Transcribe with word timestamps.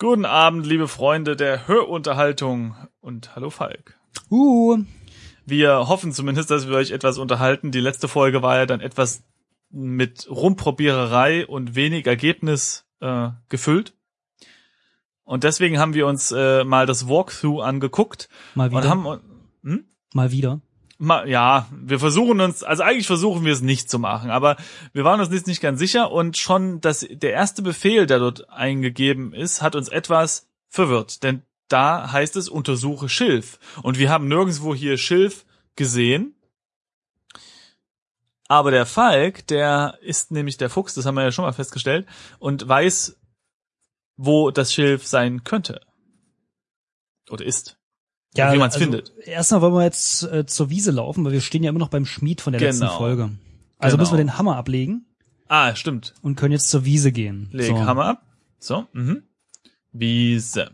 Guten 0.00 0.26
Abend, 0.26 0.64
liebe 0.64 0.86
Freunde 0.86 1.34
der 1.34 1.66
Hörunterhaltung 1.66 2.76
und 3.00 3.34
hallo 3.34 3.50
Falk. 3.50 3.98
Uh. 4.30 4.78
Wir 5.44 5.88
hoffen 5.88 6.12
zumindest, 6.12 6.52
dass 6.52 6.68
wir 6.68 6.76
euch 6.76 6.92
etwas 6.92 7.18
unterhalten. 7.18 7.72
Die 7.72 7.80
letzte 7.80 8.06
Folge 8.06 8.40
war 8.40 8.58
ja 8.58 8.66
dann 8.66 8.80
etwas 8.80 9.24
mit 9.70 10.30
Rumprobiererei 10.30 11.48
und 11.48 11.74
wenig 11.74 12.06
Ergebnis 12.06 12.86
äh, 13.00 13.30
gefüllt. 13.48 13.96
Und 15.24 15.42
deswegen 15.42 15.80
haben 15.80 15.94
wir 15.94 16.06
uns 16.06 16.30
äh, 16.30 16.62
mal 16.62 16.86
das 16.86 17.08
Walkthrough 17.08 17.60
angeguckt 17.60 18.28
Mal 18.54 18.70
wieder. 18.70 18.82
und 18.82 18.88
haben 18.88 19.20
hm? 19.64 19.84
Mal 20.14 20.30
wieder. 20.30 20.60
Ja, 21.00 21.68
wir 21.70 22.00
versuchen 22.00 22.40
uns, 22.40 22.64
also 22.64 22.82
eigentlich 22.82 23.06
versuchen 23.06 23.44
wir 23.44 23.52
es 23.52 23.60
nicht 23.60 23.88
zu 23.88 24.00
machen, 24.00 24.30
aber 24.30 24.56
wir 24.92 25.04
waren 25.04 25.20
uns 25.20 25.30
nicht 25.46 25.60
ganz 25.60 25.78
sicher 25.78 26.10
und 26.10 26.36
schon 26.36 26.80
das, 26.80 27.06
der 27.08 27.32
erste 27.32 27.62
Befehl, 27.62 28.06
der 28.06 28.18
dort 28.18 28.50
eingegeben 28.50 29.32
ist, 29.32 29.62
hat 29.62 29.76
uns 29.76 29.88
etwas 29.88 30.48
verwirrt, 30.68 31.22
denn 31.22 31.42
da 31.68 32.10
heißt 32.10 32.34
es 32.34 32.48
untersuche 32.48 33.08
Schilf 33.08 33.60
und 33.82 33.98
wir 33.98 34.10
haben 34.10 34.26
nirgendwo 34.26 34.74
hier 34.74 34.98
Schilf 34.98 35.46
gesehen. 35.76 36.34
Aber 38.48 38.70
der 38.72 38.86
Falk, 38.86 39.46
der 39.46 39.98
ist 40.00 40.32
nämlich 40.32 40.56
der 40.56 40.70
Fuchs, 40.70 40.94
das 40.94 41.06
haben 41.06 41.14
wir 41.14 41.22
ja 41.22 41.32
schon 41.32 41.44
mal 41.44 41.52
festgestellt, 41.52 42.08
und 42.38 42.66
weiß, 42.66 43.20
wo 44.16 44.50
das 44.50 44.72
Schilf 44.72 45.06
sein 45.06 45.44
könnte. 45.44 45.80
Oder 47.30 47.44
ist. 47.44 47.77
Ja, 48.36 48.52
wie 48.52 48.58
man 48.58 48.68
es 48.68 48.74
also, 48.74 48.84
findet. 48.84 49.12
Erstmal 49.26 49.60
wollen 49.62 49.74
wir 49.74 49.84
jetzt 49.84 50.22
äh, 50.24 50.46
zur 50.46 50.70
Wiese 50.70 50.90
laufen, 50.90 51.24
weil 51.24 51.32
wir 51.32 51.40
stehen 51.40 51.62
ja 51.64 51.70
immer 51.70 51.78
noch 51.78 51.88
beim 51.88 52.06
Schmied 52.06 52.40
von 52.40 52.52
der 52.52 52.60
letzten 52.60 52.82
Genau. 52.82 52.96
Folge. 52.96 53.30
Also 53.78 53.96
Genau. 53.96 54.02
müssen 54.02 54.12
wir 54.14 54.24
den 54.24 54.38
Hammer 54.38 54.56
ablegen 54.56 55.06
Ah, 55.48 55.74
stimmt. 55.74 56.14
und 56.22 56.36
können 56.36 56.52
jetzt 56.52 56.68
zur 56.68 56.84
Wiese 56.84 57.10
gehen. 57.12 57.48
Leg 57.52 57.68
so. 57.68 57.78
Hammer 57.78 58.04
ab. 58.06 58.22
So, 58.60 58.86
mhm. 58.92 59.22
Wiese. 59.92 60.70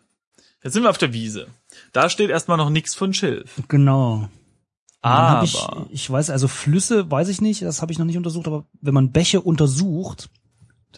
Jetzt 0.62 0.72
sind 0.72 0.82
wir 0.82 0.90
auf 0.90 0.98
der 0.98 1.12
Wiese. 1.12 1.46
Da 1.92 2.08
steht 2.08 2.30
erstmal 2.30 2.56
noch 2.56 2.70
nichts 2.70 2.94
von 2.94 3.12
Schilf. 3.12 3.62
Genau. 3.68 4.28
Aber 5.02 5.44
ich, 5.44 5.58
ich 5.90 6.10
weiß, 6.10 6.30
also 6.30 6.48
Flüsse 6.48 7.10
weiß 7.10 7.28
ich 7.28 7.42
nicht, 7.42 7.60
das 7.60 7.82
habe 7.82 7.92
ich 7.92 7.98
noch 7.98 8.06
nicht 8.06 8.16
untersucht, 8.16 8.46
aber 8.46 8.64
wenn 8.80 8.94
man 8.94 9.12
Bäche 9.12 9.42
untersucht, 9.42 10.30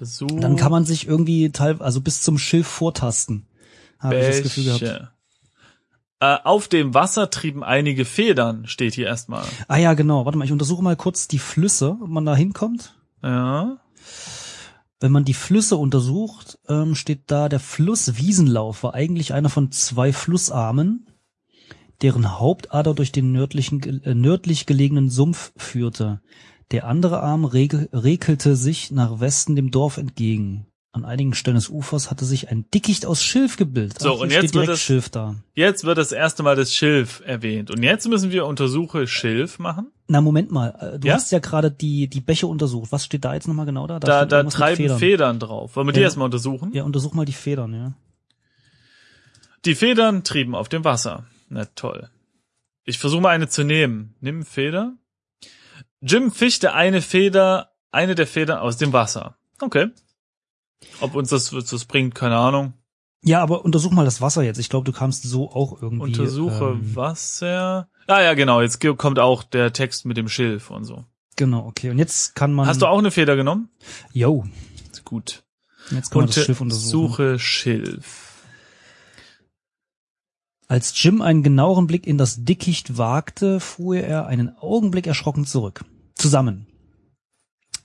so 0.00 0.26
dann 0.26 0.54
kann 0.56 0.70
man 0.70 0.84
sich 0.84 1.08
irgendwie 1.08 1.50
teil, 1.50 1.82
also 1.82 2.00
bis 2.00 2.22
zum 2.22 2.38
Schilf 2.38 2.68
vortasten. 2.68 3.46
Habe 3.98 4.20
ich 4.20 4.26
das 4.26 4.42
Gefühl 4.42 4.64
gehabt. 4.64 5.12
Äh, 6.20 6.36
auf 6.44 6.68
dem 6.68 6.94
Wasser 6.94 7.30
trieben 7.30 7.62
einige 7.62 8.04
Federn, 8.04 8.66
steht 8.66 8.94
hier 8.94 9.06
erstmal. 9.06 9.44
Ah 9.68 9.76
ja, 9.76 9.94
genau. 9.94 10.24
Warte 10.24 10.38
mal, 10.38 10.44
ich 10.44 10.52
untersuche 10.52 10.82
mal 10.82 10.96
kurz 10.96 11.28
die 11.28 11.38
Flüsse, 11.38 11.98
ob 12.00 12.08
man 12.08 12.24
da 12.24 12.34
hinkommt. 12.34 12.94
Ja. 13.22 13.78
Wenn 14.98 15.12
man 15.12 15.26
die 15.26 15.34
Flüsse 15.34 15.76
untersucht, 15.76 16.58
ähm, 16.68 16.94
steht 16.94 17.24
da, 17.26 17.50
der 17.50 17.60
Fluss 17.60 18.16
Wiesenlauf 18.16 18.82
war 18.82 18.94
eigentlich 18.94 19.34
einer 19.34 19.50
von 19.50 19.70
zwei 19.70 20.12
Flussarmen, 20.12 21.06
deren 22.00 22.38
Hauptader 22.38 22.94
durch 22.94 23.12
den 23.12 23.32
nördlichen, 23.32 24.02
äh, 24.02 24.14
nördlich 24.14 24.64
gelegenen 24.64 25.10
Sumpf 25.10 25.52
führte. 25.56 26.22
Der 26.70 26.86
andere 26.86 27.20
Arm 27.20 27.44
regel, 27.44 27.90
rekelte 27.92 28.56
sich 28.56 28.90
nach 28.90 29.20
Westen 29.20 29.54
dem 29.54 29.70
Dorf 29.70 29.98
entgegen. 29.98 30.65
An 30.96 31.04
einigen 31.04 31.34
Stellen 31.34 31.56
des 31.56 31.68
Ufers 31.68 32.10
hatte 32.10 32.24
sich 32.24 32.48
ein 32.48 32.64
Dickicht 32.70 33.04
aus 33.04 33.22
Schilf 33.22 33.56
gebildet. 33.58 34.00
So, 34.00 34.14
hier 34.14 34.20
und 34.22 34.32
jetzt 34.32 34.54
wird 34.54 34.68
es- 34.70 34.80
Schilf 34.80 35.10
da. 35.10 35.36
Jetzt 35.54 35.84
wird 35.84 35.98
das 35.98 36.10
erste 36.10 36.42
Mal 36.42 36.56
das 36.56 36.72
Schilf 36.72 37.22
erwähnt. 37.26 37.70
Und 37.70 37.82
jetzt 37.82 38.08
müssen 38.08 38.30
wir 38.32 38.46
untersuche 38.46 39.06
Schilf 39.06 39.58
machen. 39.58 39.92
Na, 40.08 40.22
Moment 40.22 40.50
mal. 40.50 40.70
äh, 40.94 40.98
Du 40.98 41.08
Ja? 41.08 41.14
hast 41.14 41.30
ja 41.32 41.38
gerade 41.38 41.70
die, 41.70 42.08
die 42.08 42.20
Bäche 42.22 42.46
untersucht. 42.46 42.92
Was 42.92 43.04
steht 43.04 43.26
da 43.26 43.34
jetzt 43.34 43.46
nochmal 43.46 43.66
genau 43.66 43.86
da? 43.86 44.00
Da, 44.00 44.24
da 44.24 44.42
mit 44.42 44.52
treiben 44.54 44.76
Federn. 44.76 44.98
Federn. 44.98 45.38
drauf. 45.38 45.76
Wollen 45.76 45.86
wir 45.86 45.92
die 45.92 46.00
Ja. 46.00 46.04
erstmal 46.06 46.24
untersuchen? 46.24 46.72
Ja, 46.72 46.84
untersuch 46.84 47.12
mal 47.12 47.26
die 47.26 47.32
Federn, 47.34 47.74
ja. 47.74 47.92
Die 49.66 49.74
Federn 49.74 50.24
trieben 50.24 50.54
auf 50.54 50.68
dem 50.70 50.84
Wasser. 50.84 51.26
Na 51.50 51.64
toll. 51.66 52.08
Ich 52.84 52.98
versuche 52.98 53.20
mal 53.20 53.30
eine 53.30 53.48
zu 53.48 53.64
nehmen. 53.64 54.14
Nimm 54.20 54.44
Feder. 54.44 54.94
Jim 56.00 56.30
fischte 56.30 56.72
eine 56.72 57.02
Feder, 57.02 57.72
eine 57.90 58.14
der 58.14 58.26
Federn 58.26 58.58
aus 58.58 58.76
dem 58.78 58.92
Wasser. 58.92 59.36
Okay. 59.60 59.88
Ob 61.00 61.14
uns 61.14 61.30
das, 61.30 61.50
das 61.50 61.84
bringt, 61.84 62.14
keine 62.14 62.36
Ahnung. 62.36 62.74
Ja, 63.22 63.42
aber 63.42 63.64
untersuch 63.64 63.90
mal 63.90 64.04
das 64.04 64.20
Wasser 64.20 64.42
jetzt. 64.42 64.58
Ich 64.58 64.68
glaube, 64.68 64.84
du 64.84 64.96
kamst 64.96 65.24
so 65.24 65.50
auch 65.50 65.80
irgendwie. 65.82 66.04
Untersuche 66.04 66.76
ähm, 66.80 66.96
Wasser. 66.96 67.88
Ah 68.06 68.22
ja, 68.22 68.34
genau. 68.34 68.60
Jetzt 68.60 68.80
kommt 68.98 69.18
auch 69.18 69.42
der 69.42 69.72
Text 69.72 70.04
mit 70.04 70.16
dem 70.16 70.28
Schilf 70.28 70.70
und 70.70 70.84
so. 70.84 71.04
Genau, 71.34 71.66
okay. 71.66 71.90
Und 71.90 71.98
jetzt 71.98 72.34
kann 72.34 72.52
man. 72.52 72.66
Hast 72.66 72.82
du 72.82 72.86
auch 72.86 72.98
eine 72.98 73.10
Feder 73.10 73.36
genommen? 73.36 73.68
Jo, 74.12 74.44
Gut. 75.04 75.44
jetzt 75.90 76.10
kann 76.10 76.20
man 76.20 76.26
das 76.26 76.44
Schiff 76.44 76.60
untersuchen. 76.60 76.96
Untersuche 76.96 77.38
Schilf. 77.38 78.32
Als 80.68 81.00
Jim 81.00 81.22
einen 81.22 81.44
genaueren 81.44 81.86
Blick 81.86 82.06
in 82.06 82.18
das 82.18 82.44
Dickicht 82.44 82.98
wagte, 82.98 83.60
fuhr 83.60 83.96
er 83.96 84.26
einen 84.26 84.56
Augenblick 84.56 85.06
erschrocken 85.06 85.46
zurück. 85.46 85.84
Zusammen. 86.16 86.66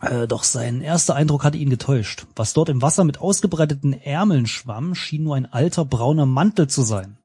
Äh, 0.01 0.27
doch 0.27 0.43
sein 0.43 0.81
erster 0.81 1.15
Eindruck 1.15 1.43
hatte 1.43 1.57
ihn 1.57 1.69
getäuscht. 1.69 2.25
Was 2.35 2.53
dort 2.53 2.69
im 2.69 2.81
Wasser 2.81 3.03
mit 3.03 3.19
ausgebreiteten 3.19 3.93
Ärmeln 3.93 4.47
schwamm, 4.47 4.95
schien 4.95 5.23
nur 5.23 5.35
ein 5.35 5.51
alter 5.51 5.85
brauner 5.85 6.25
Mantel 6.25 6.67
zu 6.67 6.81
sein. 6.81 7.17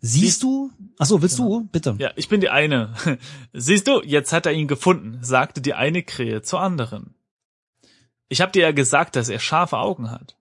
Siehst 0.00 0.42
du? 0.42 0.70
Ach 0.98 1.06
so, 1.06 1.22
willst 1.22 1.38
du? 1.38 1.68
Bitte. 1.70 1.94
Ja, 1.98 2.10
ich 2.16 2.28
bin 2.28 2.40
die 2.40 2.48
eine. 2.48 2.94
Siehst 3.52 3.86
du, 3.86 4.02
jetzt 4.02 4.32
hat 4.32 4.46
er 4.46 4.52
ihn 4.52 4.66
gefunden, 4.66 5.18
sagte 5.22 5.60
die 5.60 5.74
eine 5.74 6.02
Krähe 6.02 6.42
zur 6.42 6.60
anderen. 6.60 7.14
Ich 8.28 8.40
hab 8.40 8.52
dir 8.52 8.62
ja 8.62 8.72
gesagt, 8.72 9.16
dass 9.16 9.28
er 9.28 9.38
scharfe 9.38 9.78
Augen 9.78 10.10
hat. 10.10 10.36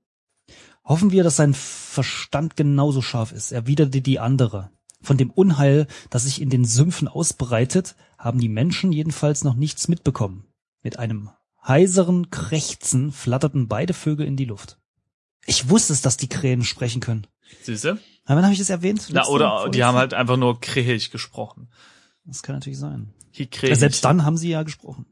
Hoffen 0.85 1.11
wir, 1.11 1.23
dass 1.23 1.35
sein 1.35 1.53
Verstand 1.53 2.56
genauso 2.56 3.01
scharf 3.01 3.31
ist, 3.31 3.51
erwiderte 3.51 4.01
die 4.01 4.19
andere. 4.19 4.72
Von 5.01 5.17
dem 5.17 5.29
Unheil, 5.29 5.88
das 6.09 6.23
sich 6.23 6.41
in 6.41 6.50
den 6.50 6.66
Sümpfen 6.66 7.07
ausbreitet, 7.07 7.96
haben 8.17 8.40
die 8.40 8.50
Menschen 8.50 8.91
jedenfalls 8.91 9.44
noch 9.44 9.56
nichts 9.56 9.88
mitbekommen. 9.88 10.49
Mit 10.81 11.00
einem 11.00 11.29
heiseren 11.66 12.29
Krächzen 12.29 13.12
flatterten 13.12 13.67
beide 13.67 13.94
Vögel 13.94 14.25
in 14.25 14.38
die 14.38 14.45
Luft. 14.45 14.78
Ich 15.45 15.69
wusste 15.69 15.94
es, 15.94 16.01
dass 16.01 16.17
die 16.17 16.29
Krähen 16.29 16.63
sprechen 16.63 17.01
können. 17.01 17.28
Siehst 17.63 17.84
du? 17.84 17.90
Aber 18.25 18.35
wann 18.38 18.44
habe 18.44 18.53
ich 18.53 18.59
das 18.59 18.69
erwähnt? 18.69 19.07
Na, 19.12 19.25
oder 19.28 19.69
die 19.69 19.84
haben 19.84 19.97
halt 19.97 20.13
einfach 20.13 20.38
nur 20.38 20.59
krähig 20.59 21.12
gesprochen. 21.12 21.69
Das 22.25 22.44
kann 22.44 22.56
natürlich 22.56 22.79
sein. 22.79 23.13
Hi 23.38 23.47
krähig. 23.47 23.78
Selbst 23.78 24.06
dann 24.06 24.23
haben 24.23 24.38
sie 24.38 24.50
ja 24.50 24.63
gesprochen. 24.63 25.06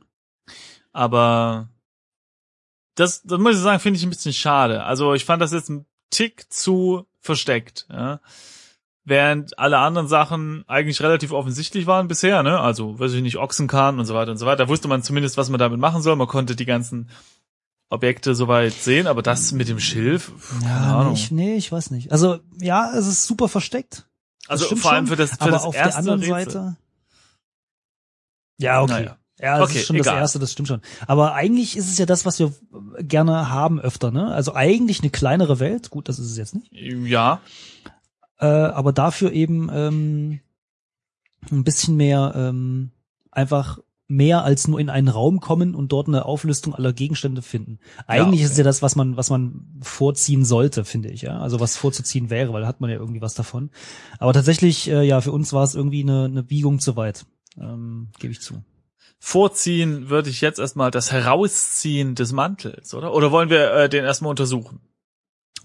Aber 0.91 1.69
das, 2.95 3.23
das 3.23 3.39
muss 3.39 3.55
ich 3.55 3.61
sagen, 3.61 3.79
finde 3.79 3.97
ich 3.97 4.03
ein 4.03 4.09
bisschen 4.09 4.33
schade. 4.33 4.83
Also 4.83 5.13
ich 5.13 5.25
fand 5.25 5.41
das 5.41 5.51
jetzt 5.51 5.69
ein 5.69 5.85
Tick 6.09 6.51
zu 6.51 7.07
versteckt. 7.19 7.87
Ja? 7.89 8.21
Während 9.09 9.57
alle 9.57 9.77
anderen 9.77 10.09
Sachen 10.09 10.65
eigentlich 10.67 11.01
relativ 11.01 11.31
offensichtlich 11.31 11.87
waren 11.87 12.09
bisher, 12.09 12.43
ne? 12.43 12.59
Also, 12.59 12.99
weiß 12.99 13.13
ich 13.13 13.21
nicht, 13.21 13.37
Ochsenkahn 13.37 13.99
und 13.99 14.05
so 14.05 14.13
weiter 14.13 14.31
und 14.31 14.37
so 14.37 14.45
weiter. 14.45 14.65
Da 14.65 14.67
wusste 14.67 14.89
man 14.89 15.01
zumindest, 15.01 15.37
was 15.37 15.49
man 15.49 15.59
damit 15.59 15.79
machen 15.79 16.01
soll. 16.01 16.17
Man 16.17 16.27
konnte 16.27 16.57
die 16.57 16.65
ganzen 16.65 17.09
Objekte 17.89 18.35
soweit 18.35 18.73
sehen, 18.73 19.07
aber 19.07 19.21
das 19.21 19.53
mit 19.53 19.69
dem 19.69 19.79
Schilf, 19.79 20.33
keine 20.59 20.65
Ja, 20.65 20.99
Ahnung. 20.99 21.13
nee, 21.13 21.19
ich, 21.19 21.31
nee, 21.31 21.55
ich 21.55 21.71
weiß 21.71 21.91
nicht. 21.91 22.11
Also, 22.11 22.39
ja, 22.59 22.91
es 22.97 23.07
ist 23.07 23.25
super 23.25 23.47
versteckt. 23.47 24.09
Das 24.49 24.61
also 24.63 24.75
vor 24.75 24.91
allem 24.91 25.07
für 25.07 25.15
das, 25.15 25.29
für 25.31 25.41
aber 25.41 25.51
das 25.51 25.63
auf 25.63 25.73
erste 25.73 25.89
der 26.03 26.11
anderen 26.13 26.19
Rätsel. 26.33 26.51
Seite. 26.51 26.77
Ja, 28.59 28.81
okay. 28.81 28.91
Naja. 28.91 29.17
Ja, 29.39 29.59
das 29.59 29.69
Okay, 29.69 29.79
ist 29.79 29.85
schon 29.87 29.95
egal. 29.95 30.15
das 30.15 30.21
erste, 30.21 30.39
das 30.39 30.51
stimmt 30.51 30.67
schon. 30.67 30.81
Aber 31.05 31.33
eigentlich 31.33 31.77
ist 31.77 31.87
es 31.89 31.97
ja 31.97 32.05
das, 32.07 32.25
was 32.25 32.39
wir 32.39 32.51
gerne 32.99 33.49
haben 33.51 33.79
öfter, 33.79 34.11
ne? 34.11 34.33
Also 34.33 34.53
eigentlich 34.55 35.01
eine 35.01 35.11
kleinere 35.11 35.59
Welt. 35.61 35.91
Gut, 35.91 36.09
das 36.09 36.17
ist 36.19 36.31
es 36.31 36.37
jetzt 36.37 36.55
nicht. 36.55 36.71
Ja, 36.73 37.39
Äh, 38.39 38.45
aber 38.45 38.93
dafür 38.93 39.31
eben 39.31 39.69
ähm, 39.73 40.39
ein 41.51 41.63
bisschen 41.63 41.95
mehr 41.95 42.33
ähm, 42.35 42.91
einfach 43.31 43.79
mehr 44.07 44.43
als 44.43 44.67
nur 44.67 44.79
in 44.79 44.89
einen 44.89 45.09
Raum 45.09 45.41
kommen 45.41 45.75
und 45.75 45.91
dort 45.91 46.07
eine 46.07 46.25
Auflistung 46.25 46.73
aller 46.73 46.93
Gegenstände 46.93 47.41
finden. 47.41 47.79
Eigentlich 48.07 48.41
okay. 48.41 48.51
ist 48.51 48.57
ja 48.57 48.63
das, 48.63 48.81
was 48.81 48.95
man, 48.95 49.17
was 49.17 49.29
man 49.29 49.65
vorziehen 49.81 50.45
sollte, 50.45 50.85
finde 50.85 51.09
ich, 51.09 51.23
ja. 51.23 51.39
Also 51.39 51.59
was 51.59 51.75
vorzuziehen 51.75 52.29
wäre, 52.29 52.53
weil 52.53 52.61
da 52.61 52.67
hat 52.67 52.79
man 52.79 52.89
ja 52.89 52.95
irgendwie 52.95 53.21
was 53.21 53.33
davon. 53.33 53.69
Aber 54.17 54.31
tatsächlich, 54.31 54.89
äh, 54.89 55.03
ja, 55.03 55.19
für 55.19 55.33
uns 55.33 55.51
war 55.51 55.63
es 55.63 55.75
irgendwie 55.75 56.03
eine, 56.03 56.25
eine 56.25 56.43
Biegung 56.43 56.79
zu 56.79 56.95
weit. 56.95 57.25
Ähm, 57.59 58.09
Gebe 58.19 58.31
ich 58.31 58.41
zu. 58.41 58.63
vorziehen 59.19 60.09
würde 60.09 60.29
ich 60.29 60.39
jetzt 60.39 60.59
erstmal 60.59 60.91
das 60.91 61.11
Herausziehen 61.11 62.15
des 62.15 62.31
Mantels, 62.31 62.93
oder? 62.93 63.13
Oder 63.13 63.31
wollen 63.31 63.49
wir 63.49 63.73
äh, 63.73 63.89
den 63.89 64.05
erstmal 64.05 64.29
untersuchen? 64.29 64.79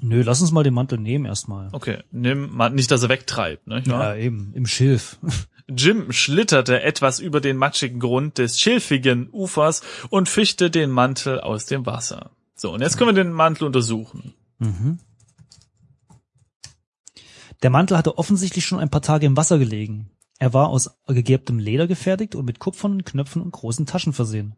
Nö, 0.00 0.22
lass 0.22 0.40
uns 0.40 0.50
mal 0.52 0.64
den 0.64 0.74
Mantel 0.74 0.98
nehmen 0.98 1.24
erstmal. 1.24 1.68
Okay, 1.72 1.98
nimm 2.10 2.54
mal 2.54 2.70
nicht, 2.70 2.90
dass 2.90 3.02
er 3.02 3.08
wegtreibt, 3.08 3.66
ne? 3.66 3.82
Ja, 3.86 4.14
eben, 4.16 4.52
im 4.54 4.66
Schilf. 4.66 5.18
Jim 5.68 6.12
schlitterte 6.12 6.82
etwas 6.82 7.20
über 7.20 7.40
den 7.40 7.56
matschigen 7.56 8.00
Grund 8.00 8.38
des 8.38 8.60
schilfigen 8.60 9.28
Ufers 9.32 9.82
und 10.10 10.28
fischte 10.28 10.70
den 10.70 10.90
Mantel 10.90 11.40
aus 11.40 11.66
dem 11.66 11.86
Wasser. 11.86 12.32
So, 12.54 12.72
und 12.72 12.80
jetzt 12.80 12.96
können 12.96 13.14
wir 13.14 13.24
den 13.24 13.32
Mantel 13.32 13.64
untersuchen. 13.64 14.34
Mhm. 14.58 14.98
Der 17.62 17.70
Mantel 17.70 17.96
hatte 17.96 18.18
offensichtlich 18.18 18.66
schon 18.66 18.80
ein 18.80 18.90
paar 18.90 19.02
Tage 19.02 19.26
im 19.26 19.36
Wasser 19.36 19.58
gelegen. 19.58 20.10
Er 20.38 20.52
war 20.52 20.68
aus 20.68 20.90
gegerbtem 21.06 21.58
Leder 21.58 21.86
gefertigt 21.86 22.34
und 22.34 22.44
mit 22.44 22.58
kupfernen 22.58 23.04
Knöpfen 23.04 23.40
und 23.40 23.52
großen 23.52 23.86
Taschen 23.86 24.12
versehen. 24.12 24.56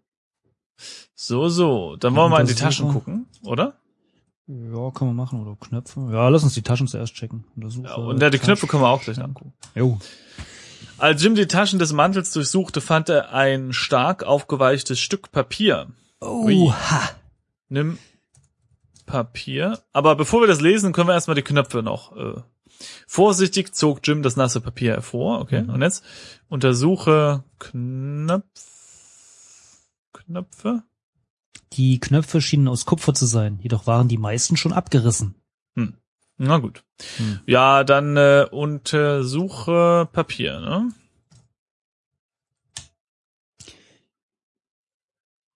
So, 1.15 1.49
so, 1.49 1.97
dann 1.97 2.17
wollen 2.17 2.31
wir 2.31 2.37
mal 2.37 2.41
in 2.41 2.47
die. 2.47 2.55
Taschen 2.55 2.89
gucken, 2.89 3.27
oder? 3.43 3.79
Ja, 4.47 4.91
kann 4.91 5.09
man 5.09 5.17
machen. 5.17 5.41
Oder 5.41 5.57
Knöpfe. 5.57 6.09
Ja, 6.13 6.29
lass 6.29 6.45
uns 6.45 6.55
die 6.55 6.63
Taschen 6.63 6.87
zuerst 6.87 7.15
checken. 7.15 7.45
Untersuche, 7.57 7.87
Ja, 7.87 7.95
und 7.95 8.21
ja, 8.21 8.31
die 8.31 8.39
Knöpfe 8.39 8.67
können 8.67 8.83
wir 8.83 8.89
auch 8.89 9.03
gleich 9.03 9.19
angucken. 9.19 9.55
Jo. 9.75 9.99
Als 10.99 11.23
Jim 11.23 11.35
die 11.35 11.47
Taschen 11.47 11.79
des 11.79 11.93
Mantels 11.93 12.33
durchsuchte, 12.33 12.81
fand 12.81 13.09
er 13.09 13.33
ein 13.33 13.73
stark 13.73 14.23
aufgeweichtes 14.23 15.01
Stück 15.01 15.33
Papier. 15.33 15.89
Oha. 16.21 17.11
Nimm 17.69 17.99
Papier. 19.07 19.81
Aber 19.93 20.15
bevor 20.15 20.41
wir 20.41 20.47
das 20.47 20.61
lesen, 20.61 20.93
können 20.93 21.09
wir 21.09 21.15
erstmal 21.15 21.35
die 21.35 21.43
Knöpfe 21.43 21.83
noch. 21.83 22.17
Äh, 22.17 22.41
vorsichtig 23.07 23.75
zog 23.75 24.01
Jim 24.07 24.23
das 24.23 24.37
nasse 24.37 24.61
Papier 24.61 24.93
hervor. 24.93 25.41
Okay. 25.41 25.63
Mhm. 25.63 25.71
Und 25.71 25.83
jetzt 25.83 26.05
untersuche 26.49 27.45
Knöpf 27.59 28.45
Knöpfe. 30.13 30.83
Die 31.75 32.01
Knöpfe 32.01 32.41
schienen 32.41 32.69
aus 32.69 32.87
Kupfer 32.87 33.15
zu 33.15 33.27
sein, 33.27 33.59
jedoch 33.63 33.87
waren 33.87 34.09
die 34.09 34.19
meisten 34.19 34.57
schon 34.57 34.73
abgerissen. 34.73 35.35
Na 36.37 36.59
gut. 36.59 36.85
Hm. 37.17 37.41
Ja, 37.47 37.85
dann 37.85 38.17
äh, 38.17 38.47
untersuche 38.51 40.09
Papier, 40.13 40.61
ne? 40.61 40.93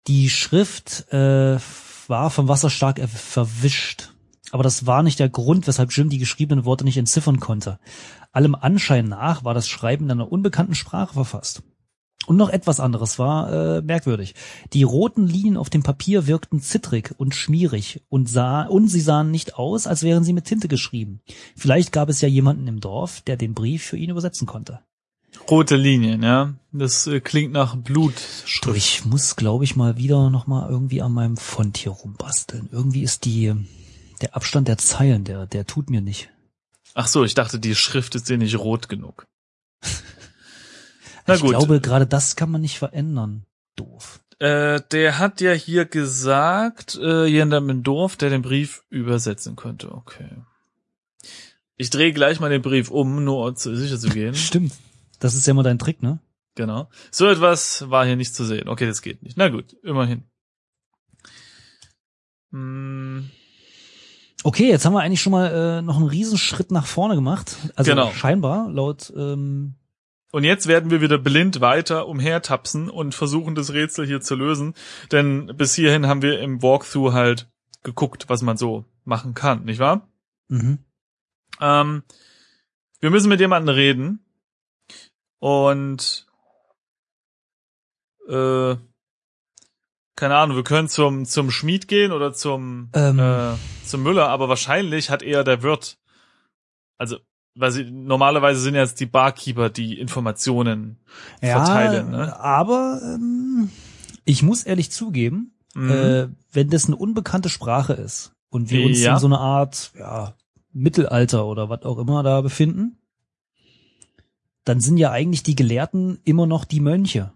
Die 0.07 0.31
Schrift 0.31 1.13
äh, 1.13 1.59
war 2.07 2.31
vom 2.31 2.49
Wasser 2.49 2.71
stark 2.71 2.99
er- 2.99 3.09
verwischt. 3.09 4.13
Aber 4.51 4.63
das 4.63 4.87
war 4.87 5.03
nicht 5.03 5.19
der 5.19 5.29
Grund, 5.29 5.67
weshalb 5.67 5.93
Jim 5.93 6.09
die 6.09 6.19
geschriebenen 6.19 6.65
Worte 6.65 6.85
nicht 6.85 6.97
entziffern 6.97 7.41
konnte. 7.41 7.79
Allem 8.33 8.55
Anschein 8.55 9.09
nach 9.09 9.45
war 9.45 9.53
das 9.53 9.69
Schreiben 9.69 10.05
in 10.05 10.13
einer 10.13 10.33
unbekannten 10.33 10.75
Sprache 10.75 11.13
verfasst. 11.15 11.63
Und 12.29 12.37
noch 12.37 12.51
etwas 12.51 12.79
anderes 12.79 13.19
war 13.19 13.51
äh, 13.79 13.81
merkwürdig. 13.81 14.35
Die 14.75 14.83
roten 14.83 15.27
Linien 15.27 15.57
auf 15.57 15.71
dem 15.71 15.83
Papier 15.83 16.27
wirkten 16.27 16.61
zittrig 16.61 17.15
und 17.17 17.35
schmierig 17.35 18.03
und 18.11 18.29
sah 18.29 18.67
und 18.67 18.89
sie 18.89 19.01
sahen 19.01 19.31
nicht 19.31 19.55
aus, 19.55 19.87
als 19.87 20.03
wären 20.03 20.25
sie 20.25 20.35
mit 20.35 20.45
Tinte 20.45 20.69
geschrieben. 20.69 21.23
Vielleicht 21.57 21.91
gab 21.91 22.11
es 22.11 22.21
ja 22.21 22.29
jemanden 22.29 22.67
im 22.67 22.81
Dorf, 22.81 23.23
der 23.23 23.39
den 23.39 23.55
Brief 23.55 23.83
für 23.83 23.97
ihn 23.97 24.11
übersetzen 24.11 24.47
konnte. 24.47 24.81
Rote 25.49 25.77
Linien, 25.77 26.23
ja. 26.23 26.53
Das 26.71 27.07
äh, 27.07 27.21
klingt 27.21 27.55
nach 27.55 27.75
Du, 27.77 27.81
Blutschrift. 27.95 28.77
ich 28.77 29.07
muss, 29.07 29.37
glaube 29.37 29.65
ich, 29.65 29.75
mal 29.75 29.97
wieder 29.97 30.29
noch 30.29 30.47
mal 30.47 30.69
irgendwie 30.69 31.01
an 31.01 31.13
meinem 31.13 31.39
Font 31.39 31.79
hier 31.79 31.93
rumbasteln. 31.93 32.69
Irgendwie 32.71 33.05
ist 33.05 33.25
die 33.25 33.55
der 34.21 34.37
Abstand 34.37 34.69
der 34.69 34.77
Zeilen, 34.77 35.25
der 35.25 35.47
der 35.47 35.65
tut 35.67 35.89
mir 35.89 36.03
nicht. 36.03 36.29
Ach 36.93 37.07
so, 37.07 37.25
ich 37.25 37.33
dachte, 37.33 37.59
die 37.59 37.75
Schrift 37.75 38.15
ist 38.17 38.29
dir 38.29 38.37
nicht 38.37 38.59
rot 38.59 38.91
genug. 38.91 39.27
Na 41.29 41.35
ich 41.35 41.41
gut. 41.43 41.51
glaube, 41.51 41.81
gerade 41.81 42.07
das 42.07 42.37
kann 42.37 42.51
man 42.51 42.61
nicht 42.61 42.79
verändern. 42.79 43.45
Doof. 43.77 44.21
Äh, 44.41 44.81
der 44.93 45.19
hat 45.19 45.41
ja 45.41 45.53
hier 45.53 45.85
gesagt, 45.85 46.99
äh, 47.01 47.27
jemand 47.27 47.71
im 47.71 47.83
Dorf, 47.83 48.17
der 48.17 48.31
den 48.31 48.43
Brief 48.43 48.85
übersetzen 48.89 49.57
könnte. 49.57 49.93
Okay. 49.93 50.29
Ich 51.77 51.91
drehe 51.91 52.13
gleich 52.13 52.41
mal 52.41 52.51
den 52.51 52.63
Brief 52.63 52.91
um, 52.91 53.25
nur 53.25 53.47
um 53.47 53.55
sicher 53.57 53.99
zu 53.99 54.09
gehen. 54.09 54.35
Stimmt. 54.37 54.73
Das 55.21 55.35
ist 55.35 55.47
ja 55.47 55.53
immer 55.53 55.63
dein 55.63 55.79
Trick, 55.79 56.03
ne? 56.03 56.19
genau. 56.55 56.89
So 57.13 57.29
etwas 57.29 57.89
war 57.89 58.05
hier 58.05 58.17
nicht 58.17 58.35
zu 58.35 58.45
sehen. 58.45 58.69
Okay, 58.69 58.87
das 58.87 59.01
geht 59.03 59.23
nicht. 59.23 59.37
Na 59.37 59.49
gut, 59.49 59.77
immerhin. 59.85 60.25
Hm, 62.51 63.31
Okay, 64.45 64.69
jetzt 64.69 64.85
haben 64.85 64.93
wir 64.93 65.01
eigentlich 65.01 65.21
schon 65.21 65.33
mal 65.33 65.79
äh, 65.79 65.83
noch 65.83 65.97
einen 65.97 66.07
Riesenschritt 66.07 66.71
nach 66.71 66.87
vorne 66.87 67.17
gemacht. 67.17 67.57
Also 67.75 67.91
Genau. 67.91 68.13
scheinbar 68.13 68.71
laut 68.71 69.13
ähm, 69.17 69.75
Und 70.31 70.45
jetzt 70.45 70.67
werden 70.67 70.91
wir 70.91 71.01
wieder 71.01 71.19
blind 71.19 71.61
weiter 71.61 72.07
umhertapsen 72.07 72.91
und 72.91 73.15
versuchen, 73.15 73.55
das 73.55 73.73
Rätsel 73.73 74.07
hier 74.07 74.21
zu 74.21 74.35
lösen. 74.35 74.75
Denn 75.11 75.47
bis 75.57 75.75
hierhin 75.75 76.07
haben 76.07 76.23
wir 76.23 76.41
im 76.41 76.63
Walkthrough 76.63 77.13
halt 77.13 77.51
geguckt, 77.83 78.29
was 78.29 78.43
man 78.43 78.57
so 78.57 78.85
machen 79.05 79.35
kann, 79.35 79.65
nicht 79.65 79.79
wahr? 79.79 80.09
mhm. 80.49 80.79
Ähm, 81.61 82.03
wir 83.01 83.11
müssen 83.11 83.29
mit 83.29 83.41
jemandem 83.41 83.75
reden. 83.75 84.25
Und 85.39 86.27
äh, 88.29 88.77
keine 90.17 90.37
Ahnung, 90.37 90.57
wir 90.57 90.65
können 90.65 90.89
zum 90.89 91.25
zum 91.25 91.51
Schmied 91.51 91.87
gehen 91.87 92.13
oder 92.13 92.33
zum 92.33 92.91
Ähm. 92.93 93.19
äh, 93.19 93.55
zum 93.85 94.03
Müller, 94.03 94.29
aber 94.29 94.49
wahrscheinlich 94.49 95.11
hat 95.11 95.23
eher 95.23 95.45
der 95.45 95.63
Wirt, 95.63 95.99
also 96.99 97.19
weil 97.59 97.71
sie 97.73 97.91
normalerweise 97.91 98.61
sind 98.61 98.75
ja 98.75 98.83
jetzt 98.83 99.01
die 99.01 99.07
Barkeeper, 99.07 99.69
die 99.71 99.99
Informationen 99.99 100.99
ja, 101.43 101.65
verteilen. 101.65 102.11
Ne? 102.11 102.39
aber 102.39 103.01
ähm, 103.03 103.71
ich 104.25 104.43
muss 104.43 104.63
ehrlich 104.65 104.91
zugeben, 104.91 105.53
Mhm. 105.75 105.91
äh, 105.91 106.29
wenn 106.53 106.71
das 106.71 106.87
eine 106.87 106.97
unbekannte 106.97 107.51
Sprache 107.51 107.93
ist 107.93 108.33
und 108.49 108.71
wir 108.71 108.85
uns 108.87 109.01
Ja. 109.01 109.15
in 109.15 109.19
so 109.21 109.27
einer 109.27 109.41
Art 109.41 109.93
ja, 109.99 110.35
Mittelalter 110.73 111.47
oder 111.47 111.69
was 111.69 111.83
auch 111.83 111.99
immer 111.99 112.23
da 112.23 112.41
befinden, 112.41 112.97
dann 114.65 114.81
sind 114.81 114.97
ja 114.97 115.11
eigentlich 115.11 115.43
die 115.43 115.57
Gelehrten 115.57 116.19
immer 116.25 116.47
noch 116.47 116.65
die 116.65 116.81
Mönche. 116.81 117.33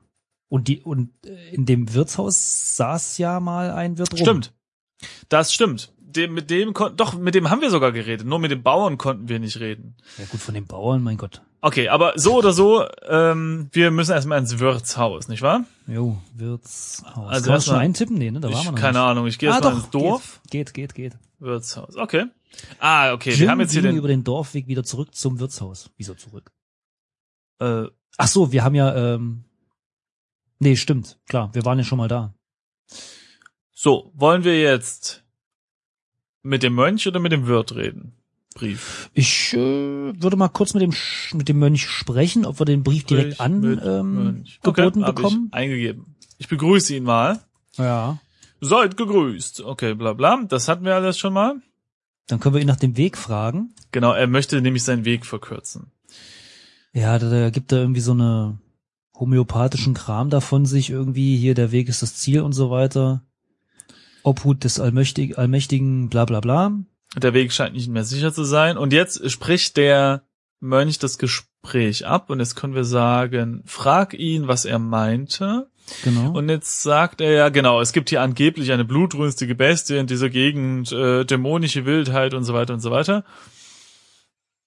Und 0.49 0.69
die 0.69 0.81
und 0.83 1.11
äh, 1.27 1.55
in 1.55 1.65
dem 1.67 1.95
Wirtshaus 1.95 2.77
saß 2.77 3.19
ja 3.19 3.41
mal 3.41 3.71
ein 3.71 3.97
Wirt 3.99 4.13
rum. 4.13 4.19
Stimmt. 4.19 4.53
Das 5.29 5.53
stimmt. 5.53 5.93
Dem, 5.99 6.35
mit 6.35 6.51
dem 6.51 6.75
doch, 6.75 7.15
mit 7.15 7.35
dem 7.35 7.49
haben 7.49 7.63
wir 7.63 7.71
sogar 7.71 7.91
geredet. 7.93 8.27
Nur 8.27 8.39
mit 8.39 8.51
dem 8.51 8.63
Bauern 8.63 8.99
konnten 8.99 9.29
wir 9.29 9.39
nicht 9.39 9.59
reden. 9.61 9.97
Ja 10.19 10.27
gut, 10.27 10.41
von 10.41 10.55
den 10.55 10.67
Bauern, 10.67 11.03
mein 11.03 11.17
Gott. 11.17 11.41
Okay, 11.63 11.89
aber 11.89 12.13
so 12.17 12.35
oder 12.35 12.53
so, 12.53 12.85
ähm, 13.09 13.69
wir 13.73 13.91
müssen 13.93 14.11
erstmal 14.13 14.39
ins 14.39 14.59
Wirtshaus, 14.59 15.29
nicht 15.29 15.43
wahr? 15.43 15.65
Jo, 15.87 16.19
Wirtshaus. 16.35 17.07
Also 17.07 17.15
Kann 17.15 17.23
man 17.25 17.33
erstmal- 17.35 17.61
schon 17.61 17.77
eintippen? 17.77 18.19
Nee, 18.19 18.31
ne? 18.33 18.41
Da 18.41 18.49
waren 18.49 18.59
ich, 18.59 18.65
wir 18.65 18.73
noch 18.73 18.79
keine 18.79 18.99
nicht. 18.99 19.07
Ahnung, 19.09 19.27
ich 19.27 19.39
gehe 19.39 19.49
ah, 19.49 19.53
erstmal 19.55 19.73
doch, 19.75 19.81
ins 19.81 19.91
Dorf. 19.91 20.41
Geht, 20.51 20.75
geht, 20.75 20.95
geht. 20.95 21.17
Wirtshaus. 21.39 21.97
Okay. 21.97 22.27
Ah, 22.79 23.13
okay, 23.13 23.31
Jim 23.31 23.41
wir 23.41 23.51
haben 23.51 23.61
jetzt 23.61 23.73
hier 23.73 23.81
den. 23.83 23.97
über 23.97 24.09
den 24.09 24.25
Dorfweg 24.25 24.67
wieder 24.67 24.85
zurück 24.85 25.15
zum 25.15 25.39
Wirtshaus. 25.39 25.91
Wieso 25.97 26.15
zurück? 26.15 26.51
Äh, 27.61 27.85
Ach 28.19 28.29
so, 28.29 28.53
wir 28.53 28.65
haben 28.65 28.75
ja, 28.75 29.15
ähm, 29.15 29.45
nee, 30.59 30.77
stimmt, 30.77 31.19
klar, 31.29 31.49
wir 31.55 31.65
waren 31.65 31.79
ja 31.79 31.85
schon 31.85 31.97
mal 31.99 32.09
da. 32.09 32.35
So, 33.83 34.13
wollen 34.15 34.45
wir 34.45 34.61
jetzt 34.61 35.25
mit 36.43 36.63
dem 36.63 36.73
Mönch 36.73 37.09
oder 37.09 37.19
mit 37.19 37.33
dem 37.33 37.49
Wirt 37.49 37.75
reden? 37.75 38.13
Brief. 38.55 39.11
Ich 39.13 39.55
äh, 39.55 39.57
würde 40.23 40.37
mal 40.37 40.51
kurz 40.51 40.73
mit 40.73 40.85
dem 40.85 40.93
Sch 40.93 41.35
mit 41.35 41.49
dem 41.49 41.59
Mönch 41.59 41.89
sprechen, 41.89 42.47
ob 42.47 42.61
wir 42.61 42.65
den 42.65 42.85
Brief 42.85 43.03
direkt 43.03 43.35
Sprich 43.35 43.41
an 43.41 43.61
mit 43.61 43.85
ähm, 43.85 44.45
okay, 44.63 44.89
bekommen. 44.91 45.47
Ich 45.49 45.55
eingegeben. 45.55 46.15
Ich 46.39 46.47
begrüße 46.47 46.95
ihn 46.95 47.03
mal. 47.03 47.41
Ja. 47.77 48.21
Seid 48.61 48.97
gegrüßt. 48.97 49.63
Okay, 49.63 49.95
bla 49.95 50.13
bla. 50.13 50.45
Das 50.49 50.69
hatten 50.69 50.85
wir 50.85 50.95
alles 50.95 51.19
schon 51.19 51.33
mal. 51.33 51.57
Dann 52.29 52.39
können 52.39 52.55
wir 52.55 52.63
ihn 52.63 52.69
nach 52.69 52.77
dem 52.77 52.97
Weg 52.97 53.19
fragen. 53.19 53.75
Genau, 53.91 54.13
er 54.13 54.29
möchte 54.29 54.63
nämlich 54.63 54.85
seinen 54.85 55.05
Weg 55.05 55.27
verkürzen. 55.27 55.91
Ja, 56.93 57.19
da, 57.19 57.29
da 57.29 57.51
gibt 57.51 57.73
er 57.73 57.79
irgendwie 57.79 58.01
so 58.01 58.13
eine 58.13 58.61
homöopathischen 59.19 59.95
Kram 59.95 60.31
davon 60.31 60.67
sich 60.67 60.89
irgendwie, 60.89 61.37
hier 61.37 61.55
der 61.55 61.73
Weg 61.73 61.89
ist 61.89 62.03
das 62.03 62.15
Ziel 62.15 62.43
und 62.43 62.53
so 62.53 62.71
weiter. 62.71 63.25
Obhut 64.23 64.65
des 64.65 64.81
Allmächtig 64.81 65.39
Allmächtigen, 65.39 66.09
bla 66.09 66.25
bla 66.25 66.41
bla. 66.41 66.73
Der 67.17 67.35
Weg 67.35 67.53
scheint 67.53 67.75
nicht 67.75 67.89
mehr 67.89 68.05
sicher 68.05 68.33
zu 68.33 68.45
sein. 68.45 68.79
Und 68.79 68.93
jetzt 68.93 69.31
spricht 69.31 69.77
der 69.77 70.23
Mönch 70.61 70.99
das 70.99 71.19
Gespräch 71.19 72.07
ab. 72.07 72.31
Und 72.31 72.41
jetzt 72.41 72.55
können 72.55 72.75
wir 72.75 72.85
sagen, 72.85 73.63
frag 73.67 74.15
ihn, 74.15 74.49
was 74.49 74.65
er 74.65 74.79
meinte. 74.79 75.69
Genau. 76.05 76.31
Und 76.33 76.49
jetzt 76.49 76.83
sagt 76.83 77.21
er 77.21 77.33
ja, 77.33 77.49
genau, 77.49 77.81
es 77.81 77.93
gibt 77.93 78.09
hier 78.09 78.23
angeblich 78.23 78.73
eine 78.73 78.85
blutrünstige 78.85 79.55
Bestie 79.55 79.97
in 79.99 80.07
dieser 80.07 80.31
Gegend, 80.31 80.93
äh, 80.93 81.25
dämonische 81.25 81.85
Wildheit 81.85 82.35
und 82.35 82.45
so 82.45 82.55
weiter 82.55 82.75
und 82.75 82.81
so 82.81 82.91
weiter. 82.91 83.25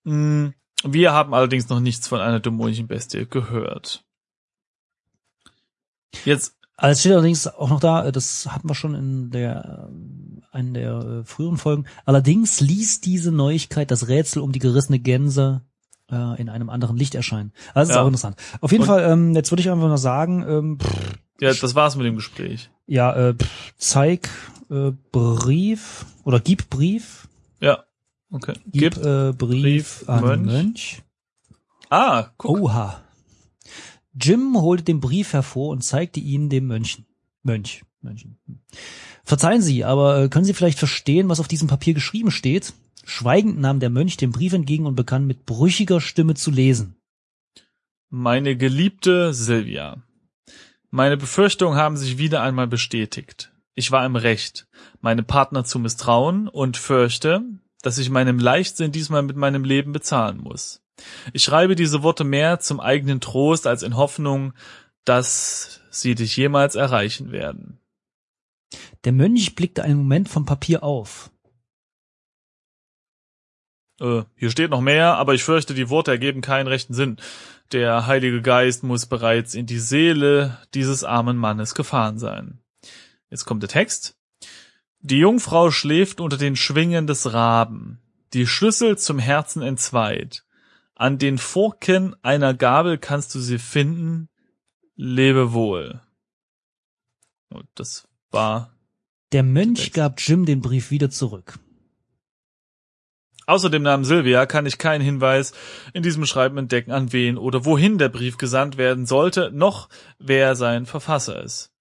Mm, 0.04 0.50
Wir 0.84 1.14
haben 1.14 1.34
allerdings 1.34 1.70
noch 1.70 1.80
nichts 1.80 2.08
von 2.08 2.20
einer 2.20 2.40
dämonischen 2.40 2.88
Bestie 2.88 3.26
gehört. 3.26 4.04
Jetzt, 6.26 6.58
Also 6.78 6.92
es 6.92 7.00
steht 7.00 7.12
allerdings 7.14 7.48
auch 7.48 7.70
noch 7.70 7.80
da, 7.80 8.06
äh, 8.06 8.12
das 8.12 8.48
hatten 8.52 8.68
wir 8.70 8.76
schon 8.76 8.96
in 8.96 9.32
der 9.32 9.88
ähm, 9.90 10.42
einen 10.52 10.74
der 10.74 10.94
äh, 11.00 11.24
früheren 11.24 11.58
Folgen. 11.58 11.86
Allerdings 12.06 12.60
ließ 12.62 13.02
diese 13.02 13.32
Neuigkeit 13.32 13.92
das 13.92 14.08
Rätsel 14.08 14.42
um 14.42 14.52
die 14.52 14.60
gerissene 14.60 15.00
Gänse 15.00 15.62
äh, 16.12 16.40
in 16.42 16.50
einem 16.50 16.70
anderen 16.70 16.98
Licht 16.98 17.16
erscheinen. 17.16 17.52
Also 17.74 17.80
das 17.80 17.90
ist 17.90 17.96
Ja. 17.96 18.02
auch 18.04 18.08
interessant. 18.08 18.38
Auf 18.62 18.72
jeden 18.72 18.84
Und- 18.84 18.88
Fall, 18.88 19.04
ähm, 19.12 19.34
jetzt 19.36 19.52
würde 19.52 19.62
ich 19.62 19.70
einfach 19.70 19.88
noch 19.88 19.98
sagen, 19.98 20.46
ähm, 20.48 20.80
pff, 20.80 21.14
ja, 21.42 21.54
das 21.54 21.76
war's 21.76 21.96
mit 21.96 22.06
dem 22.06 22.16
Gespräch. 22.16 22.70
ja, 22.88 23.14
äh, 23.14 23.34
pff, 23.34 23.74
zeig 23.78 24.30
äh, 24.70 24.92
Brief 25.12 26.06
oder 26.24 26.40
gib 26.40 26.70
Brief, 26.70 27.28
Ja, 27.60 27.84
okay. 28.32 28.54
gib 28.66 28.96
Gib. 28.96 29.06
äh, 29.06 29.32
Brief, 29.34 29.62
Brief, 29.62 30.10
an 30.10 30.22
Mönch. 30.22 30.46
Mönch. 30.46 31.02
Ah, 31.90 32.28
guck. 32.38 32.60
Oha. 32.60 33.02
Jim 34.20 34.56
holte 34.60 34.84
den 34.84 35.00
Brief 35.00 35.34
hervor 35.34 35.70
und 35.70 35.84
zeigte 35.84 36.20
ihn 36.20 36.50
dem 36.50 36.68
Mönchen. 36.68 37.06
Mönch. 37.44 37.84
Mönchen. 38.02 38.38
Verzeihen 39.24 39.62
Sie, 39.62 39.84
aber 39.84 40.24
äh, 40.24 40.30
können 40.30 40.46
Sie 40.46 40.54
vielleicht 40.54 40.80
verstehen, 40.80 41.28
was 41.28 41.40
auf 41.40 41.48
diesem 41.48 41.68
Papier 41.68 41.94
geschrieben 41.94 42.32
steht? 42.32 42.74
Schweigend 43.04 43.60
nahm 43.60 43.80
der 43.80 43.90
Mönch 43.90 44.18
den 44.18 44.32
Brief 44.32 44.54
entgegen 44.54 44.86
und 44.86 44.96
begann 44.96 45.28
mit 45.28 45.46
brüchiger 45.46 46.00
Stimme 46.00 46.36
zu 46.36 46.52
lesen. 46.52 46.96
Meine 48.10 48.56
geliebte 48.56 49.34
Silvia. 49.34 50.04
Meine 50.92 51.18
Befürchtungen 51.18 51.78
haben 51.78 51.98
sich 51.98 52.18
wieder 52.18 52.42
einmal 52.42 52.68
bestätigt. 52.68 53.52
ich 53.78 53.92
war 53.92 54.06
im 54.06 54.16
Recht, 54.16 54.68
meine 55.02 55.24
Partner 55.24 55.66
zu 55.66 55.80
misstrauen 55.80 56.48
und 56.48 56.78
fürchte, 56.78 57.44
dass 57.82 57.98
ich 57.98 58.10
meinem 58.10 58.40
Leichtsinn 58.40 58.94
diesmal 58.94 59.22
mit 59.22 59.36
meinem 59.36 59.66
Leben 59.66 59.92
bezahlen 59.92 60.38
muss. 60.38 60.82
Ich 61.34 61.44
schreibe 61.44 61.76
diese 61.76 62.04
Worte 62.04 62.24
mehr 62.24 62.60
zum 62.60 62.80
eigenen 62.80 63.22
Trost 63.22 63.68
als 63.68 63.84
in 63.84 63.96
Hoffnung, 63.96 64.54
dass 65.04 65.82
sie 65.90 66.16
dich 66.16 66.36
jemals 66.38 66.76
erreichen 66.76 67.32
werden. 67.32 67.80
Der 69.04 69.14
Mönch 69.14 69.56
blickte 69.56 69.84
einen 69.84 69.98
Moment 69.98 70.30
vom 70.30 70.46
Papier 70.46 70.84
auf. 70.84 71.32
Äh, 74.00 74.24
hier 74.36 74.50
steht 74.50 74.72
noch 74.72 74.82
mehr, 74.82 75.16
aber 75.16 75.34
ich 75.34 75.44
fürchte, 75.44 75.74
die 75.74 75.90
Worte 75.90 76.12
ergeben 76.12 76.42
keinen 76.42 76.68
rechten 76.68 76.94
Sinn. 76.94 77.18
Der 77.72 78.08
Heilige 78.08 78.42
Geist 78.42 78.84
muss 78.84 79.06
bereits 79.06 79.54
in 79.54 79.66
die 79.66 79.80
Seele 79.80 80.60
dieses 80.74 81.04
armen 81.04 81.38
Mannes 81.38 81.76
gefahren 81.76 82.18
sein. 82.18 82.60
Jetzt 83.30 83.46
kommt 83.46 83.64
der 83.64 83.70
Text. 83.70 84.18
Die 85.00 85.18
Jungfrau 85.18 85.72
schläft 85.72 86.20
unter 86.20 86.38
den 86.38 86.56
Schwingen 86.56 87.08
des 87.08 87.32
Raben, 87.34 88.02
die 88.34 88.48
Schlüssel 88.48 88.98
zum 88.98 89.20
Herzen 89.20 89.62
entzweit. 89.62 90.45
An 90.96 91.18
den 91.18 91.38
Forken 91.38 92.16
einer 92.24 92.54
Gabel 92.54 92.98
kannst 92.98 93.36
du 93.36 93.40
sie 93.40 93.60
finden. 93.60 94.30
Lebe 94.96 95.52
wohl. 95.52 96.02
Und 97.50 97.68
das 97.76 98.08
war. 98.32 98.74
Der 99.34 99.44
Mönch 99.44 99.92
gab 99.92 100.22
Jim 100.22 100.46
den 100.46 100.62
Brief 100.62 100.92
wieder 100.92 101.10
zurück. 101.10 101.60
Außer 103.48 103.70
dem 103.70 103.84
Namen 103.84 104.06
Sylvia 104.06 104.46
kann 104.46 104.66
ich 104.66 104.78
keinen 104.78 105.02
Hinweis 105.02 105.54
in 105.94 106.02
diesem 106.02 106.26
Schreiben 106.26 106.58
entdecken, 106.58 106.92
an 106.92 107.14
wen 107.14 107.38
oder 107.38 107.66
wohin 107.66 107.98
der 107.98 108.10
Brief 108.10 108.38
gesandt 108.38 108.78
werden 108.78 109.06
sollte, 109.06 109.52
noch 109.52 109.90
wer 110.18 110.56
sein 110.56 110.86
Verfasser 110.86 111.44
ist. 111.44 111.72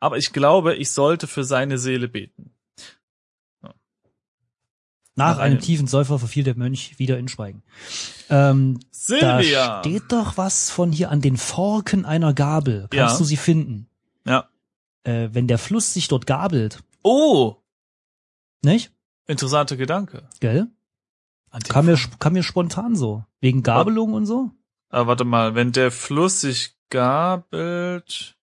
Aber 0.00 0.18
ich 0.18 0.32
glaube, 0.32 0.74
ich 0.74 0.90
sollte 0.92 1.26
für 1.26 1.44
seine 1.44 1.78
Seele 1.78 2.08
beten. 2.08 2.53
Nach 5.16 5.38
einem 5.38 5.60
tiefen 5.60 5.86
Seufzer 5.86 6.18
verfiel 6.18 6.42
der 6.42 6.56
Mönch 6.56 6.98
wieder 6.98 7.18
in 7.18 7.28
Schweigen. 7.28 7.62
Ähm, 8.30 8.80
Silvia! 8.90 9.76
Da 9.76 9.80
steht 9.80 10.10
doch 10.10 10.36
was 10.36 10.70
von 10.70 10.90
hier 10.90 11.10
an 11.10 11.20
den 11.20 11.36
Forken 11.36 12.04
einer 12.04 12.34
Gabel. 12.34 12.88
Kannst 12.90 13.14
Ja. 13.14 13.18
du 13.18 13.24
sie 13.24 13.36
finden? 13.36 13.88
Ja. 14.26 14.48
Äh, 15.04 15.28
wenn 15.32 15.46
der 15.46 15.58
Fluss 15.58 15.94
sich 15.94 16.08
dort 16.08 16.26
gabelt, 16.26 16.82
Oh, 17.02 17.56
nicht? 18.62 18.90
interessanter 19.28 19.76
Gedanke. 19.76 20.26
Gell? 20.40 20.66
Kam 21.68 21.86
mir, 21.86 21.96
kam 22.18 22.32
mir 22.32 22.42
spontan 22.42 22.96
so. 22.96 23.24
Wegen 23.40 23.62
Gabelung 23.62 24.14
und 24.14 24.26
so? 24.26 24.50
Aber 24.88 25.06
warte 25.08 25.24
mal, 25.24 25.54
wenn 25.54 25.70
der 25.70 25.92
Fluss 25.92 26.40
sich 26.40 26.74
gabelt. 26.90 28.36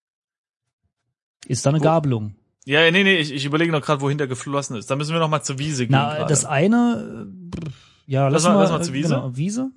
Ist 1.47 1.65
da 1.65 1.71
eine 1.71 1.79
Wo- 1.81 1.85
Gabelung? 1.85 2.35
Ja, 2.69 2.91
nee, 2.91 3.03
nee, 3.03 3.17
ich, 3.17 3.33
ich 3.33 3.47
überlege 3.47 3.73
noch 3.73 3.81
gerade, 3.81 4.03
wohin 4.03 4.19
der 4.19 4.27
geflossen 4.27 4.77
ist. 4.77 4.91
Da 4.91 4.97
müssen 4.97 5.15
wir 5.15 5.21
noch 5.21 5.31
mal 5.31 5.43
zur 5.43 5.59
Wiese 5.59 5.87
gehen. 5.87 5.93
Na, 5.93 6.17
gerade. 6.17 6.29
das 6.29 6.45
eine, 6.45 7.27
äh, 7.57 7.71
ja, 8.07 8.29
lass, 8.29 8.45
Lass 8.45 8.53
mal- 8.53 8.61
lass 8.61 8.71
mal 8.71 8.83
zur 8.83 8.93
Wiese. 8.93 9.09
Genau, 9.09 9.35
Wiese. 9.37 9.71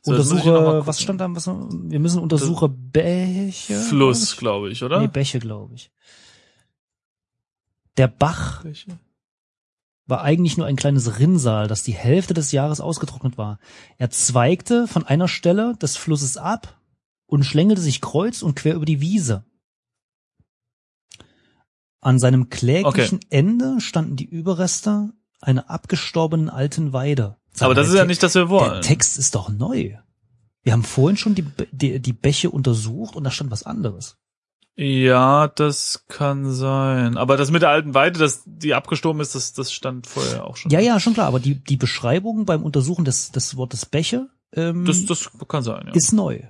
So, 0.00 0.14
jetzt 0.16 0.30
muss 0.30 0.38
ich 0.40 0.44
noch 0.46 0.52
mal 0.52 0.56
Untersuche, 0.58 0.72
gucken. 0.78 0.86
was 0.86 1.00
stand 1.02 1.20
da? 1.20 1.28
Was, 1.34 1.46
wir 1.46 2.00
müssen 2.00 2.20
Untersuche 2.20 2.68
Bäche. 2.70 3.78
Fluss, 3.78 4.38
glaube 4.38 4.70
ich, 4.70 4.82
oder? 4.82 5.00
Nee, 5.00 5.06
Bäche, 5.08 5.38
glaube 5.38 5.74
ich. 5.74 5.90
Der 7.98 8.08
Bach 8.08 8.64
Welche? 8.64 8.98
war 10.06 10.22
eigentlich 10.22 10.56
nur 10.56 10.66
ein 10.66 10.76
kleines 10.76 11.18
Rinnsal, 11.18 11.68
das 11.68 11.82
die 11.82 11.92
Hälfte 11.92 12.32
des 12.32 12.52
Jahres 12.52 12.80
ausgetrocknet 12.80 13.36
war. 13.36 13.58
Er 13.98 14.08
zweigte 14.08 14.88
von 14.88 15.04
einer 15.04 15.28
Stelle 15.28 15.76
des 15.76 15.96
Flusses 15.98 16.38
ab 16.38 16.80
und 17.26 17.44
schlängelte 17.44 17.82
sich 17.82 18.00
kreuz 18.00 18.40
und 18.42 18.56
quer 18.56 18.74
über 18.76 18.86
die 18.86 19.00
Wiese. 19.02 19.44
An 22.02 22.18
seinem 22.18 22.50
kläglichen 22.50 23.20
Ende 23.30 23.80
standen 23.80 24.16
die 24.16 24.26
Überreste 24.26 25.10
einer 25.40 25.70
abgestorbenen 25.70 26.50
alten 26.50 26.92
Weide. 26.92 27.36
Sag 27.52 27.66
Aber 27.66 27.74
das 27.74 27.86
ist 27.86 27.94
der 27.94 28.02
ja 28.02 28.06
nicht, 28.06 28.22
dass 28.22 28.34
wir 28.34 28.42
Der 28.42 28.50
wollen. 28.50 28.82
Text 28.82 29.18
ist 29.18 29.34
doch 29.34 29.48
neu. 29.48 29.96
Wir 30.64 30.72
haben 30.72 30.82
vorhin 30.82 31.16
schon 31.16 31.34
die, 31.34 31.44
die, 31.70 32.00
die 32.00 32.12
Bäche 32.12 32.50
untersucht 32.50 33.16
und 33.16 33.24
da 33.24 33.30
stand 33.30 33.50
was 33.50 33.62
anderes. 33.62 34.16
Ja, 34.74 35.48
das 35.48 36.04
kann 36.08 36.50
sein. 36.52 37.16
Aber 37.16 37.36
das 37.36 37.50
mit 37.50 37.62
der 37.62 37.70
alten 37.70 37.94
Weide, 37.94 38.18
dass 38.18 38.42
die 38.46 38.74
abgestorben 38.74 39.20
ist, 39.20 39.34
das, 39.34 39.52
das 39.52 39.72
stand 39.72 40.06
vorher 40.06 40.44
auch 40.44 40.56
schon. 40.56 40.72
Ja, 40.72 40.80
ja, 40.80 40.98
schon 40.98 41.14
klar, 41.14 41.26
aber 41.26 41.40
die, 41.40 41.54
die 41.54 41.76
Beschreibung 41.76 42.46
beim 42.46 42.62
Untersuchen 42.62 43.04
des, 43.04 43.30
des 43.30 43.56
Wortes 43.56 43.86
Bäche 43.86 44.28
ähm, 44.54 44.84
Das, 44.86 45.04
das 45.06 45.30
kann 45.46 45.62
sein, 45.62 45.84
ja. 45.86 45.92
ist 45.92 46.12
neu. 46.12 46.40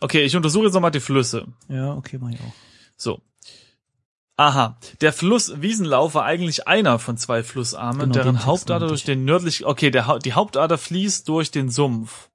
Okay, 0.00 0.24
ich 0.24 0.34
untersuche 0.34 0.64
jetzt 0.64 0.74
nochmal 0.74 0.90
die 0.90 1.00
Flüsse. 1.00 1.46
Ja, 1.68 1.94
okay, 1.94 2.18
mach 2.20 2.30
ich 2.30 2.40
auch. 2.40 2.52
So. 2.96 3.20
Aha, 4.38 4.76
der 5.00 5.12
Fluss 5.12 5.60
Wiesenlauf 5.60 6.14
war 6.14 6.24
eigentlich 6.24 6.68
einer 6.68 7.00
von 7.00 7.16
zwei 7.16 7.42
Flussarmen, 7.42 8.02
Genau, 8.02 8.12
deren 8.12 8.46
Hauptader 8.46 8.86
durch 8.86 9.02
den 9.02 9.24
nördlich, 9.24 9.66
okay, 9.66 9.90
der, 9.90 10.20
die 10.20 10.32
Hauptader 10.32 10.78
fließt 10.78 11.28
durch 11.28 11.50
den 11.50 11.70
Sumpf. 11.70 12.30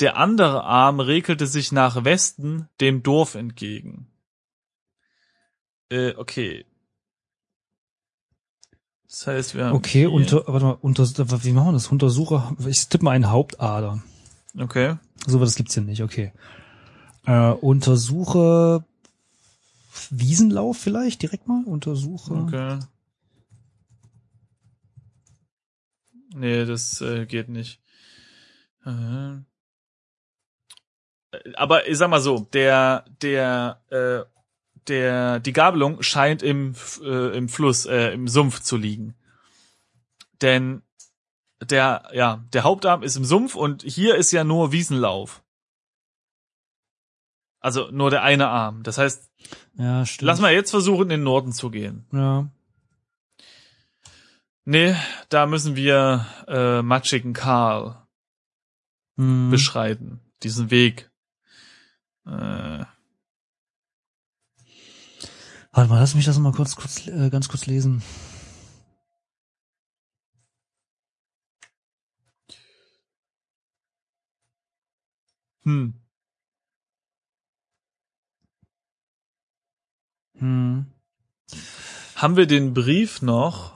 Der 0.00 0.16
andere 0.16 0.64
Arm 0.64 0.98
regelte 0.98 1.46
sich 1.46 1.70
nach 1.70 2.02
Westen 2.02 2.68
dem 2.80 3.04
Dorf 3.04 3.36
entgegen. 3.36 4.08
Äh, 5.90 6.14
okay. 6.16 6.66
Das 9.08 9.28
heißt, 9.28 9.54
wir 9.54 9.66
haben 9.66 9.76
Okay, 9.76 10.06
unter, 10.06 10.42
warte 10.48 10.66
mal, 10.66 10.78
unter, 10.80 11.04
wie 11.04 11.52
machen 11.52 11.68
wir 11.68 11.72
das? 11.74 11.86
Untersucher, 11.86 12.52
ich 12.66 12.88
tippe 12.88 13.04
mal 13.04 13.12
einen 13.12 13.30
Hauptader. 13.30 14.02
Okay. 14.58 14.96
So 15.24 15.40
was 15.40 15.54
gibt's 15.54 15.74
hier 15.74 15.84
nicht, 15.84 16.02
okay. 16.02 16.32
Äh, 17.26 17.50
untersuche 17.52 18.84
Wiesenlauf 20.10 20.78
vielleicht 20.78 21.22
direkt 21.22 21.46
mal? 21.46 21.64
Untersuche. 21.64 22.34
Okay. 22.34 22.78
Nee, 26.34 26.64
das 26.66 27.00
äh, 27.00 27.26
geht 27.26 27.48
nicht. 27.48 27.80
Äh. 28.84 29.38
Aber 31.54 31.88
ich 31.88 31.98
sag 31.98 32.08
mal 32.08 32.20
so, 32.20 32.46
der, 32.52 33.04
der, 33.22 33.80
äh, 33.90 34.24
der, 34.88 35.40
die 35.40 35.52
Gabelung 35.52 36.02
scheint 36.02 36.42
im, 36.42 36.74
äh, 37.02 37.36
im 37.36 37.48
Fluss, 37.48 37.86
äh, 37.86 38.12
im 38.12 38.28
Sumpf 38.28 38.60
zu 38.60 38.76
liegen. 38.76 39.14
Denn 40.42 40.82
der, 41.62 42.10
ja, 42.12 42.44
der 42.52 42.64
Hauptarm 42.64 43.02
ist 43.02 43.16
im 43.16 43.24
Sumpf 43.24 43.54
und 43.54 43.82
hier 43.82 44.16
ist 44.16 44.32
ja 44.32 44.44
nur 44.44 44.72
Wiesenlauf. 44.72 45.42
Also 47.66 47.90
nur 47.90 48.10
der 48.10 48.22
eine 48.22 48.46
Arm. 48.46 48.84
Das 48.84 48.96
heißt, 48.96 49.28
Ja, 49.76 50.04
lass 50.20 50.38
mal 50.40 50.52
jetzt 50.52 50.70
versuchen, 50.70 51.02
in 51.02 51.08
den 51.08 51.22
Norden 51.24 51.50
zu 51.50 51.68
gehen. 51.68 52.06
Ja. 52.12 52.48
Nee, 54.64 54.94
da 55.30 55.46
müssen 55.46 55.74
wir 55.74 56.26
äh, 56.46 56.80
matschigen 56.82 57.32
Karl 57.32 58.06
Hm. 59.16 59.50
beschreiten. 59.50 60.20
Diesen 60.44 60.70
Weg. 60.70 61.10
Äh, 62.24 62.84
Warte 65.72 65.90
mal, 65.90 65.98
lass 65.98 66.14
mich 66.14 66.24
das 66.24 66.38
mal 66.38 66.52
kurz, 66.52 66.76
kurz 66.76 67.08
äh, 67.08 67.30
ganz 67.30 67.48
kurz 67.48 67.66
lesen. 67.66 68.00
hm. 75.64 76.05
Hm. 80.38 80.86
Haben 82.16 82.36
wir 82.36 82.46
den 82.46 82.74
Brief 82.74 83.22
noch? 83.22 83.74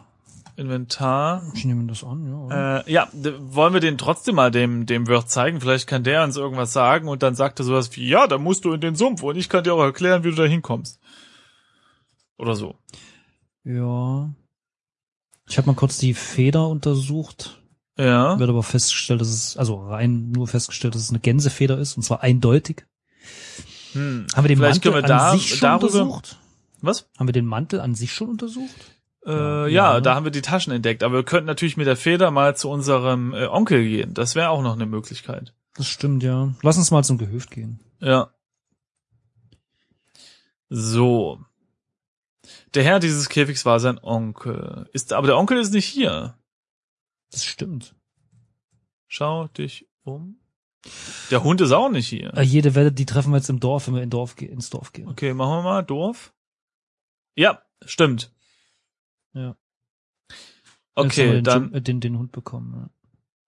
Inventar. 0.57 1.43
Ich 1.55 1.64
nehme 1.64 1.87
das 1.87 2.05
an, 2.05 2.26
ja. 2.50 2.79
Äh, 2.81 2.93
ja, 2.93 3.09
wollen 3.12 3.73
wir 3.73 3.81
den 3.81 3.97
trotzdem 3.97 4.35
mal 4.35 4.50
dem, 4.50 4.85
dem 4.85 5.07
Wirt 5.07 5.31
zeigen? 5.31 5.61
Vielleicht 5.61 5.87
kann 5.87 6.05
der 6.05 6.23
uns 6.23 6.37
irgendwas 6.37 6.73
sagen 6.75 7.09
und 7.09 7.23
dann 7.23 7.35
sagt 7.35 7.61
er 7.61 7.64
sowas 7.64 7.95
wie, 7.97 8.07
ja, 8.07 8.26
da 8.26 8.37
musst 8.37 8.64
du 8.67 8.73
in 8.73 8.81
den 8.83 8.95
Sumpf 8.95 9.23
und 9.23 9.37
ich 9.37 9.49
kann 9.49 9.64
dir 9.64 9.73
auch 9.75 9.81
erklären, 9.83 10.23
wie 10.23 10.31
du 10.31 10.37
da 10.37 10.45
hinkommst. 10.45 10.99
Oder 12.37 12.55
so. 12.57 12.75
ja. 13.64 14.31
Ich 15.49 15.59
habe 15.59 15.67
mal 15.67 15.75
kurz 15.75 15.99
die 15.99 16.14
Feder 16.14 16.69
untersucht. 16.69 17.61
Ja. 17.99 18.38
Wird 18.38 18.49
aber 18.50 18.62
festgestellt, 18.62 19.21
dass 19.21 19.29
es, 19.29 19.57
also 19.57 19.85
rein 19.88 20.31
nur 20.31 20.47
festgestellt, 20.47 20.95
dass 20.95 21.02
es 21.02 21.11
eine 21.11 21.19
Gänsefeder 21.19 21.76
ist, 21.76 21.97
und 21.97 22.02
zwar 22.05 22.23
eindeutig. 22.23 22.87
Hm. 23.95 24.26
Haben 24.33 24.45
wir 24.45 24.49
den 24.49 24.59
Vielleicht 24.59 24.85
Mantel 24.85 24.93
können 24.93 25.02
wir 25.05 25.09
da- 25.09 25.31
an 25.33 25.38
sich 25.38 25.49
schon 25.49 25.61
darüber- 25.61 25.87
untersucht? 26.02 26.38
Was? 26.83 27.09
Haben 27.19 27.29
wir 27.29 27.33
den 27.33 27.47
Mantel 27.47 27.81
an 27.81 27.95
sich 27.95 28.13
schon 28.13 28.31
untersucht? 28.31 28.75
Äh, 29.27 29.31
Ja, 29.31 29.67
ja, 29.95 30.01
da 30.01 30.15
haben 30.15 30.25
wir 30.25 30.31
die 30.31 30.43
Taschen 30.43 30.73
entdeckt. 30.73 31.03
Aber 31.03 31.17
wir 31.17 31.25
könnten 31.25 31.47
natürlich 31.47 31.77
mit 31.77 31.87
der 31.87 31.97
Feder 31.97 32.31
mal 32.31 32.57
zu 32.57 32.71
unserem 32.71 33.35
äh, 33.35 33.47
Onkel 33.47 33.83
gehen. 33.85 34.15
Das 34.15 34.35
wäre 34.35 34.51
auch 34.51 34.63
noch 34.63 34.75
eine 34.75 34.87
Möglichkeit. 34.87 35.55
Das 35.75 35.87
stimmt, 35.89 36.23
ja. 36.23 36.55
Lass 36.63 36.79
uns 36.79 36.91
mal 36.91 37.05
zum 37.05 37.19
Gehöft 37.19 37.51
gehen. 37.51 37.81
Ja. 38.01 38.31
So. 40.69 41.41
Der 42.75 42.85
Herr 42.85 43.01
dieses 43.01 43.29
Käfigs 43.29 43.65
war 43.67 43.81
sein 43.81 43.99
Onkel. 44.03 44.89
Ist, 44.93 45.13
aber 45.13 45.27
der 45.27 45.39
Onkel 45.39 45.59
ist 45.59 45.73
nicht 45.73 45.87
hier. 45.87 46.37
Das 47.31 47.45
stimmt. 47.45 47.95
Schau 49.09 49.49
dich 49.49 49.89
um. 50.03 50.37
Der 51.31 51.45
Hund 51.45 51.61
ist 51.61 51.73
auch 51.73 51.91
nicht 51.91 52.09
hier. 52.09 52.33
Äh, 52.35 52.43
jede 52.43 52.75
Wette, 52.75 52.93
die 52.93 53.07
treffen 53.07 53.33
wir 53.33 53.37
jetzt 53.37 53.51
im 53.51 53.61
Dorf, 53.61 53.87
wenn 53.87 53.95
wir 53.95 54.03
in 54.03 54.11
Dorf 54.11 54.41
ins 54.41 54.71
Dorf 54.71 54.93
gehen. 54.93 55.09
Okay, 55.09 55.35
machen 55.35 55.59
wir 55.59 55.63
mal 55.63 55.83
Dorf. 55.83 56.33
Ja, 57.37 57.63
stimmt. 57.85 58.33
Ja. 59.33 59.57
Okay, 60.95 61.33
den, 61.35 61.45
dann, 61.45 61.65
Jim- 61.69 61.75
äh, 61.75 61.81
den, 61.81 62.01
den 62.01 62.19
Hund 62.19 62.33
bekommen. 62.33 62.91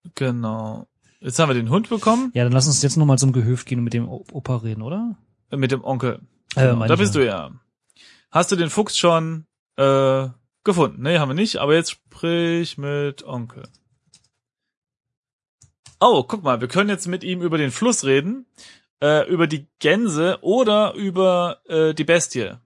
Ja. 0.05 0.11
genau. 0.15 0.87
Jetzt 1.19 1.39
haben 1.39 1.49
wir 1.49 1.53
den 1.55 1.69
Hund 1.69 1.87
bekommen 1.89 2.31
ja, 2.33 2.43
dann 2.43 2.51
lass 2.51 2.67
uns 2.67 2.81
jetzt 2.81 2.97
nochmal 2.97 3.17
zum 3.17 3.31
Gehöft 3.31 3.65
gehen 3.67 3.77
und 3.79 3.83
mit 3.85 3.93
dem 3.93 4.09
Opa 4.09 4.57
reden, 4.57 4.81
oder? 4.81 5.17
äh, 5.51 5.57
mit 5.57 5.71
dem 5.71 5.83
Onkel. 5.83 6.19
Äh, 6.55 6.67
Genau, 6.67 6.85
da 6.85 6.95
bist 6.95 7.15
ja. 7.15 7.21
du 7.21 7.25
ja. 7.27 7.51
Hast 8.31 8.51
du 8.51 8.55
den 8.55 8.69
Fuchs 8.69 8.97
schon 8.97 9.45
äh, 9.77 10.27
gefunden? 10.63 11.01
Nee, 11.03 11.19
haben 11.19 11.29
wir 11.29 11.35
nicht, 11.35 11.57
aber 11.57 11.75
jetzt 11.75 11.91
sprich 11.91 12.77
mit 12.77 13.23
Onkel. 13.23 13.63
Oh, 15.99 16.23
guck 16.23 16.43
mal, 16.43 16.59
wir 16.59 16.67
können 16.67 16.89
jetzt 16.89 17.07
mit 17.07 17.23
ihm 17.23 17.41
über 17.41 17.57
den 17.57 17.71
Fluss 17.71 18.03
reden, 18.03 18.45
äh, 19.01 19.25
über 19.29 19.47
die 19.47 19.67
Gänse 19.79 20.39
oder 20.41 20.93
über 20.95 21.61
äh, 21.65 21.93
die 21.93 22.03
Bestie. 22.03 22.59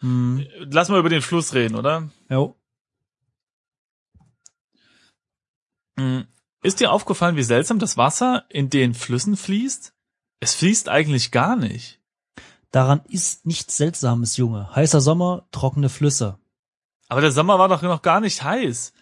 Hm. 0.00 0.46
Lass 0.70 0.88
mal 0.88 0.98
über 0.98 1.08
den 1.08 1.22
Fluss 1.22 1.54
reden, 1.54 1.74
oder? 1.76 2.10
Jo. 2.28 2.56
Mhm. 5.96 6.26
Ist 6.62 6.80
dir 6.80 6.92
aufgefallen, 6.92 7.36
wie 7.36 7.42
seltsam 7.42 7.78
das 7.78 7.96
Wasser 7.96 8.44
in 8.50 8.68
den 8.70 8.94
Flüssen 8.94 9.36
fließt? 9.36 9.94
Es 10.40 10.54
fließt 10.54 10.88
eigentlich 10.88 11.30
gar 11.30 11.56
nicht. 11.56 12.00
Daran 12.70 13.02
ist 13.08 13.46
nichts 13.46 13.76
Seltsames, 13.76 14.36
Junge. 14.36 14.74
Heißer 14.74 15.00
Sommer, 15.00 15.46
trockene 15.50 15.88
Flüsse. 15.88 16.38
Aber 17.08 17.20
der 17.20 17.32
Sommer 17.32 17.58
war 17.58 17.68
doch 17.68 17.82
noch 17.82 18.02
gar 18.02 18.20
nicht 18.20 18.42
heiß. 18.42 18.92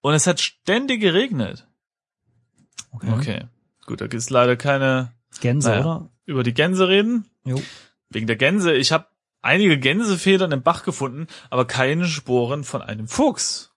Und 0.00 0.14
es 0.14 0.26
hat 0.26 0.40
ständig 0.40 1.00
geregnet. 1.00 1.66
Okay. 2.92 3.46
Gut, 3.84 4.00
da 4.00 4.06
gibt's 4.06 4.30
leider 4.30 4.56
keine 4.56 5.12
Gänse, 5.40 5.68
Naja. 5.70 5.80
oder? 5.80 6.10
über 6.24 6.42
die 6.42 6.54
Gänse 6.54 6.88
reden. 6.88 7.26
Jo. 7.44 7.60
Wegen 8.10 8.26
der 8.26 8.36
Gänse. 8.36 8.74
Ich 8.74 8.92
habe 8.92 9.06
einige 9.42 9.78
Gänsefedern 9.78 10.52
im 10.52 10.62
Bach 10.62 10.84
gefunden, 10.84 11.26
aber 11.50 11.64
keine 11.66 12.06
Sporen 12.06 12.64
von 12.64 12.82
einem 12.82 13.08
Fuchs. 13.08 13.72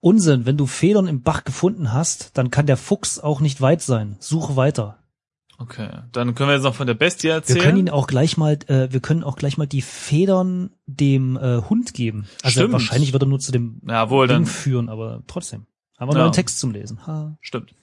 Unsinn, 0.00 0.46
wenn 0.46 0.56
du 0.56 0.66
Federn 0.66 1.08
im 1.08 1.22
Bach 1.22 1.44
gefunden 1.44 1.92
hast, 1.92 2.36
dann 2.38 2.50
kann 2.50 2.66
der 2.66 2.76
Fuchs 2.76 3.18
auch 3.18 3.40
nicht 3.40 3.60
weit 3.60 3.82
sein. 3.82 4.16
Suche 4.20 4.56
weiter. 4.56 4.98
Okay, 5.58 5.88
dann 6.12 6.34
können 6.34 6.50
wir 6.50 6.54
jetzt 6.54 6.64
noch 6.64 6.74
von 6.74 6.86
der 6.86 6.94
Bestie 6.94 7.28
erzählen. 7.28 7.56
Wir 7.56 7.62
können 7.64 7.78
ihn 7.78 7.88
auch 7.90 8.06
gleich 8.06 8.36
mal, 8.36 8.58
äh, 8.68 8.92
wir 8.92 9.00
können 9.00 9.24
auch 9.24 9.36
gleich 9.36 9.56
mal 9.56 9.66
die 9.66 9.80
Federn 9.80 10.70
dem 10.84 11.36
äh, 11.38 11.62
Hund 11.62 11.94
geben. 11.94 12.26
Also 12.42 12.60
Stimmt. 12.60 12.72
wahrscheinlich 12.74 13.14
wird 13.14 13.22
er 13.22 13.26
nur 13.26 13.38
zu 13.38 13.52
dem 13.52 13.80
ja, 13.88 14.10
wohl, 14.10 14.26
Ding 14.28 14.36
dann 14.36 14.46
führen, 14.46 14.90
aber 14.90 15.22
trotzdem. 15.26 15.66
Haben 15.98 16.10
wir 16.10 16.12
Ja. 16.12 16.18
noch 16.18 16.24
einen 16.26 16.32
Text 16.34 16.60
zum 16.60 16.72
Lesen. 16.72 17.06
Ha. 17.06 17.38
stimmt. 17.40 17.74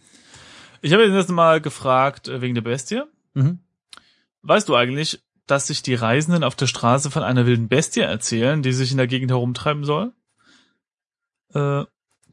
Ich 0.82 0.94
habe 0.94 1.04
jetzt 1.04 1.30
mal 1.32 1.62
gefragt 1.62 2.28
äh, 2.28 2.42
wegen 2.42 2.54
der 2.54 2.62
Bestie. 2.62 3.02
Mhm. 3.34 3.60
Weißt 4.44 4.70
du 4.70 4.76
eigentlich, 4.76 5.24
dass 5.48 5.68
sich 5.68 5.82
die 5.84 5.96
Reisenden 5.96 6.44
auf 6.44 6.56
der 6.56 6.68
Straße 6.68 7.12
von 7.12 7.24
einer 7.24 7.46
wilden 7.46 7.68
Bestie 7.68 8.02
erzählen, 8.02 8.62
die 8.62 8.74
sich 8.74 8.92
in 8.92 8.98
der 8.98 9.08
Gegend 9.08 9.32
herumtreiben 9.32 9.84
soll? 9.84 10.14
Äh, 11.54 11.84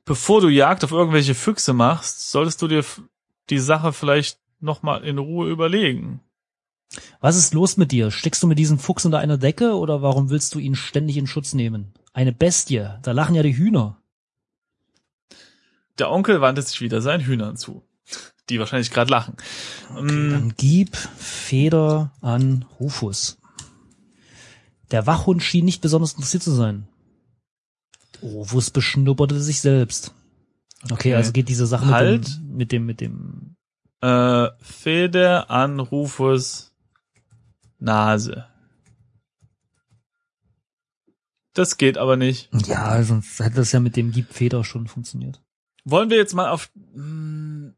bevor 0.05 0.41
du 0.41 0.49
Jagd 0.49 0.85
auf 0.85 0.93
irgendwelche 0.93 1.35
Füchse 1.35 1.73
machst, 1.73 2.31
solltest 2.31 2.63
du 2.63 2.69
dir 2.69 2.85
die 3.51 3.59
Sache 3.59 3.93
vielleicht 3.93 4.39
noch 4.61 4.83
mal 4.83 5.03
in 5.05 5.19
Ruhe 5.19 5.51
überlegen. 5.51 6.21
Was 7.21 7.37
ist 7.37 7.55
los 7.55 7.77
mit 7.77 7.93
dir? 7.93 8.11
Steckst 8.11 8.43
du 8.43 8.47
mit 8.47 8.59
diesem 8.59 8.79
Fuchs 8.79 9.05
unter 9.05 9.19
einer 9.19 9.39
Decke 9.39 9.77
oder 9.77 10.03
warum 10.03 10.31
willst 10.31 10.55
du 10.55 10.59
ihn 10.59 10.75
ständig 10.75 11.17
in 11.17 11.27
Schutz 11.27 11.55
nehmen? 11.55 11.93
Eine 12.13 12.33
Bestie, 12.33 12.89
da 13.03 13.13
lachen 13.13 13.35
ja 13.35 13.43
die 13.43 13.57
Hühner. 13.57 13.97
Der 15.99 16.11
Onkel 16.11 16.41
wandte 16.41 16.63
sich 16.63 16.81
wieder 16.81 17.01
seinen 17.01 17.25
Hühnern 17.25 17.57
zu, 17.57 17.85
die 18.51 18.59
wahrscheinlich 18.59 18.91
gerade 18.91 19.11
lachen. 19.11 19.37
Mm, 19.95 20.31
Dann 20.31 20.55
gib 20.57 20.97
Feder 20.97 22.13
an 22.21 22.65
Rufus. 22.79 23.39
Der 24.91 25.07
Wachhund 25.07 25.43
schien 25.43 25.65
nicht 25.65 25.81
besonders 25.81 26.13
interessiert 26.15 26.43
zu 26.43 26.53
sein. 26.53 26.89
Rufus 28.23 28.71
beschnupperte 28.71 29.41
sich 29.41 29.61
selbst. 29.61 30.15
Okay, 30.85 30.93
Okay. 30.95 31.15
also 31.15 31.33
geht 31.33 31.49
diese 31.49 31.67
Sache 31.67 31.87
mit, 31.87 31.95
Halt. 31.95 32.27
dem, 32.39 32.57
mit 32.57 32.73
dem, 32.73 32.87
mit 32.87 33.01
dem, 33.01 33.57
äh, 34.01 34.49
Feder 34.61 35.51
an 35.51 35.79
Rufus 35.81 36.73
Nase. 37.79 38.47
Das 41.55 41.77
geht 41.79 41.99
aber 41.99 42.17
nicht. 42.17 42.49
ja, 42.67 43.03
sonst 43.03 43.41
hätte 43.41 43.57
das 43.57 43.73
ja 43.73 43.81
mit 43.81 43.97
dem 43.97 44.13
Gib 44.13 44.33
Feder 44.33 44.65
schon 44.65 44.87
funktioniert. 44.87 45.43
Wollen 45.85 46.11
wir 46.11 46.17
jetzt 46.17 46.35
mal 46.35 46.51
auf. 46.51 46.71
Hm, 46.95 47.75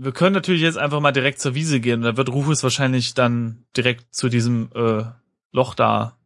Wir 0.00 0.12
können 0.12 0.34
natürlich 0.34 0.62
jetzt 0.62 0.78
einfach 0.78 1.00
mal 1.00 1.10
direkt 1.10 1.40
zur 1.40 1.54
Wiese 1.54 1.80
gehen. 1.80 2.02
Da 2.02 2.16
wird 2.16 2.28
Rufus 2.28 2.62
wahrscheinlich 2.62 3.14
dann 3.14 3.66
direkt 3.76 4.14
zu 4.14 4.28
diesem 4.28 4.70
äh, 4.72 5.04
Loch 5.50 5.74
da. 5.74 6.16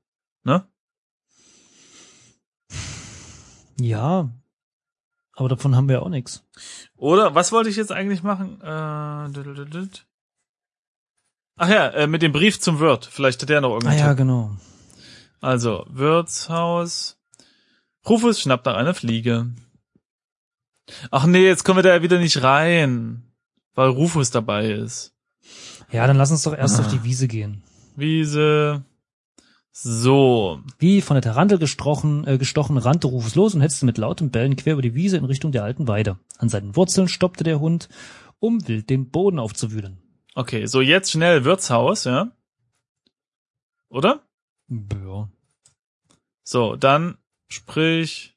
Ne? 0.44 0.66
Ja, 3.80 4.30
aber 5.32 5.48
davon 5.48 5.74
haben 5.74 5.88
wir 5.88 5.96
ja 5.96 6.02
auch 6.02 6.11
nichts. 6.11 6.44
Oder 6.96 7.35
was 7.35 7.50
wollte 7.50 7.70
ich 7.70 7.76
jetzt 7.76 7.92
eigentlich 7.92 8.22
machen? 8.22 8.61
Äh. 8.61 9.87
Ach 11.56 11.68
ja, 11.68 11.88
äh, 11.88 12.06
mit 12.06 12.20
dem 12.20 12.32
Brief 12.32 12.61
zum 12.61 12.78
Wirt. 12.78 13.06
Vielleicht 13.06 13.40
hat 13.40 13.48
der 13.48 13.62
noch 13.62 13.70
Ah 13.70 13.74
irgendeinen 13.74 13.98
ja, 13.98 14.08
Tipp. 14.08 14.18
genau. 14.18 14.56
Also, 15.40 15.87
Wirtshaus. 15.88 17.18
Rufus 18.06 18.40
schnappt 18.40 18.66
nach 18.66 18.76
einer 18.76 18.94
Fliege. 18.94 19.50
Ach 21.11 21.24
nee, 21.24 21.46
jetzt 21.46 21.64
kommen 21.64 21.78
wir 21.78 21.90
da 21.90 22.02
wieder 22.02 22.18
nicht 22.18 22.42
rein. 22.42 23.31
Weil 23.74 23.88
Rufus 23.88 24.30
dabei 24.30 24.70
ist. 24.70 25.14
Ja, 25.90 26.06
dann 26.06 26.16
lass 26.16 26.30
uns 26.30 26.42
doch 26.42 26.56
erst 26.56 26.78
Ah. 26.78 26.82
auf 26.85 26.88
die 26.88 27.04
Wiese 27.04 27.28
gehen. 27.28 27.62
Wiese. 27.96 28.85
So. 29.72 30.61
Wie 30.78 31.00
von 31.00 31.14
der 31.14 31.22
Tarantel 31.22 31.58
gestochen, 31.58 32.26
äh, 32.26 32.37
gestochen, 32.38 32.76
rannte 32.76 33.06
Rufus 33.06 33.35
los 33.35 33.54
und 33.54 33.62
hetzte 33.62 33.87
mit 33.87 33.96
lautem 33.98 34.30
Bellen 34.30 34.56
quer 34.56 34.74
über 34.74 34.82
die 34.82 34.94
Wiese 34.94 35.16
in 35.16 35.24
Richtung 35.24 35.50
der 35.52 35.64
alten 35.64 35.88
Weide. 35.88 36.18
An 36.38 36.48
seinen 36.50 36.76
Wurzeln 36.76 37.08
stoppte 37.08 37.44
der 37.44 37.61
Hund, 37.61 37.88
um 38.38 38.66
wild 38.68 38.90
den 38.90 39.11
Boden 39.11 39.38
aufzuwühlen. 39.38 39.98
Okay, 40.35 40.66
so 40.66 40.80
jetzt 40.80 41.11
schnell 41.11 41.44
Wirtshaus, 41.44 42.04
ja? 42.04 42.30
Oder? 43.88 44.22
Ja. 44.68 45.28
So, 46.42 46.76
dann 46.76 47.18
sprich 47.48 48.37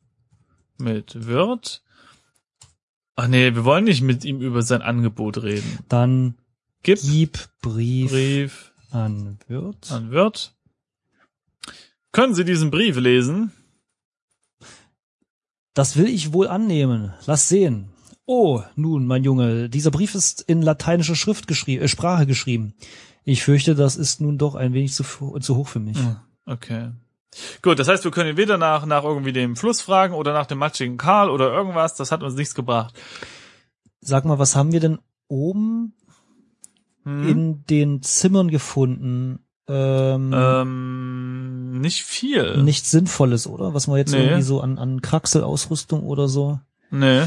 mit 0.78 1.26
Wirt. 1.28 1.82
Ach 3.16 3.28
nee, 3.28 3.56
wir 3.56 3.64
wollen 3.64 3.86
nicht 3.86 4.02
mit 4.02 4.26
ihm 4.26 4.42
über 4.42 4.62
sein 4.62 4.82
Angebot 4.82 5.42
reden. 5.42 5.80
Dann 5.88 6.36
Gib 6.84 7.00
gib 7.02 7.50
Brief, 7.62 8.12
Brief 8.12 8.72
an 8.92 9.40
Wirt. 9.48 9.92
an 9.92 10.12
Wirt. 10.12 10.54
Können 12.12 12.34
Sie 12.36 12.46
diesen 12.46 12.72
Brief 12.72 12.98
lesen? 12.98 13.52
Das 15.74 15.98
will 15.98 16.08
ich 16.08 16.32
wohl 16.34 16.48
annehmen. 16.48 17.14
Lass 17.26 17.50
sehen. 17.50 17.90
Oh, 18.26 18.64
nun, 18.76 19.06
mein 19.06 19.24
Junge, 19.24 19.70
dieser 19.70 19.92
Brief 19.92 20.16
ist 20.16 20.42
in 20.42 20.62
lateinischer 20.62 21.16
Schrift 21.16 21.48
geschrieben, 21.48 21.84
äh, 21.84 21.88
Sprache 21.88 22.26
geschrieben. 22.26 22.74
Ich 23.24 23.44
fürchte, 23.44 23.76
das 23.76 23.98
ist 23.98 24.22
nun 24.22 24.38
doch 24.38 24.56
ein 24.56 24.74
wenig 24.74 24.94
zu, 24.94 25.04
zu 25.40 25.56
hoch 25.56 25.68
für 25.68 25.80
mich. 25.80 25.98
Okay. 26.46 26.92
Gut, 27.62 27.80
das 27.80 27.88
heißt, 27.88 28.04
wir 28.04 28.12
können 28.12 28.30
ihn 28.32 28.38
weder 28.38 28.58
nach, 28.58 28.86
nach 28.86 29.04
irgendwie 29.04 29.34
dem 29.34 29.56
Fluss 29.56 29.82
fragen 29.82 30.14
oder 30.14 30.34
nach 30.34 30.46
dem 30.46 30.58
matschigen 30.58 30.98
Karl 30.98 31.30
oder 31.30 31.52
irgendwas. 31.52 31.96
Das 31.96 32.12
hat 32.12 32.24
uns 32.24 32.36
nichts 32.36 32.56
gebracht. 32.56 32.94
Sag 34.02 34.26
mal, 34.26 34.40
was 34.40 34.56
haben 34.56 34.72
wir 34.72 34.80
denn 34.80 35.00
oben 35.28 35.94
Hm? 37.04 37.28
in 37.30 37.66
den 37.66 38.02
Zimmern 38.02 38.50
gefunden? 38.50 39.40
Ähm, 39.68 40.32
ähm, 40.34 41.80
nicht 41.82 42.04
viel. 42.04 42.62
nichts 42.64 42.92
Sinnvolles, 42.92 43.48
oder? 43.48 43.74
Was 43.74 43.88
wir 43.88 43.98
jetzt 43.98 44.12
Nee. 44.12 44.20
irgendwie 44.24 44.42
so 44.44 44.62
an, 44.62 44.78
an 44.78 45.02
Kraxelausrüstung 45.02 46.04
oder 46.04 46.28
so. 46.28 46.60
Nee, 46.92 47.24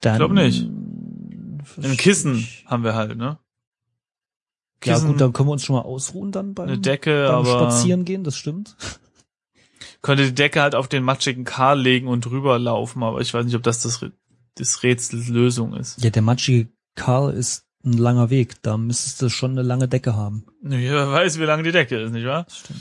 Dann, 0.00 0.16
glaub 0.18 0.32
nicht. 0.32 0.62
ein 0.64 1.96
Kissen 1.96 2.46
haben 2.66 2.84
wir 2.84 2.94
halt, 2.94 3.16
ne? 3.16 3.38
Ja 4.84 4.98
gut, 4.98 5.20
dann 5.20 5.32
können 5.32 5.48
wir 5.48 5.52
uns 5.52 5.64
schon 5.64 5.76
mal 5.76 5.82
ausruhen 5.82 6.32
dann 6.32 6.54
beim, 6.54 6.68
eine 6.68 6.78
Decke, 6.78 7.26
beim 7.28 7.36
aber 7.36 7.50
Spazieren 7.50 8.04
gehen, 8.04 8.24
das 8.24 8.36
stimmt. 8.36 8.76
könnte 10.02 10.24
die 10.24 10.34
Decke 10.34 10.60
halt 10.60 10.74
auf 10.74 10.88
den 10.88 11.04
matschigen 11.04 11.44
Karl 11.44 11.80
legen 11.80 12.08
und 12.08 12.24
drüber 12.24 12.58
laufen, 12.58 13.02
aber 13.02 13.20
ich 13.20 13.32
weiß 13.32 13.44
nicht, 13.44 13.54
ob 13.54 13.62
das 13.62 13.82
das, 13.82 14.04
das 14.56 14.82
Rätsels 14.82 15.28
Lösung 15.28 15.74
ist. 15.74 16.02
Ja, 16.02 16.10
der 16.10 16.22
matschige 16.22 16.68
Karl 16.94 17.32
ist 17.32 17.64
ein 17.84 17.94
langer 17.94 18.30
Weg. 18.30 18.62
Da 18.62 18.76
müsstest 18.76 19.22
du 19.22 19.28
schon 19.28 19.52
eine 19.52 19.62
lange 19.62 19.88
Decke 19.88 20.14
haben. 20.14 20.44
Wer 20.60 21.10
weiß, 21.10 21.38
wie 21.38 21.44
lang 21.44 21.64
die 21.64 21.72
Decke 21.72 22.00
ist, 22.00 22.12
nicht 22.12 22.26
wahr? 22.26 22.46
Stimmt. 22.48 22.80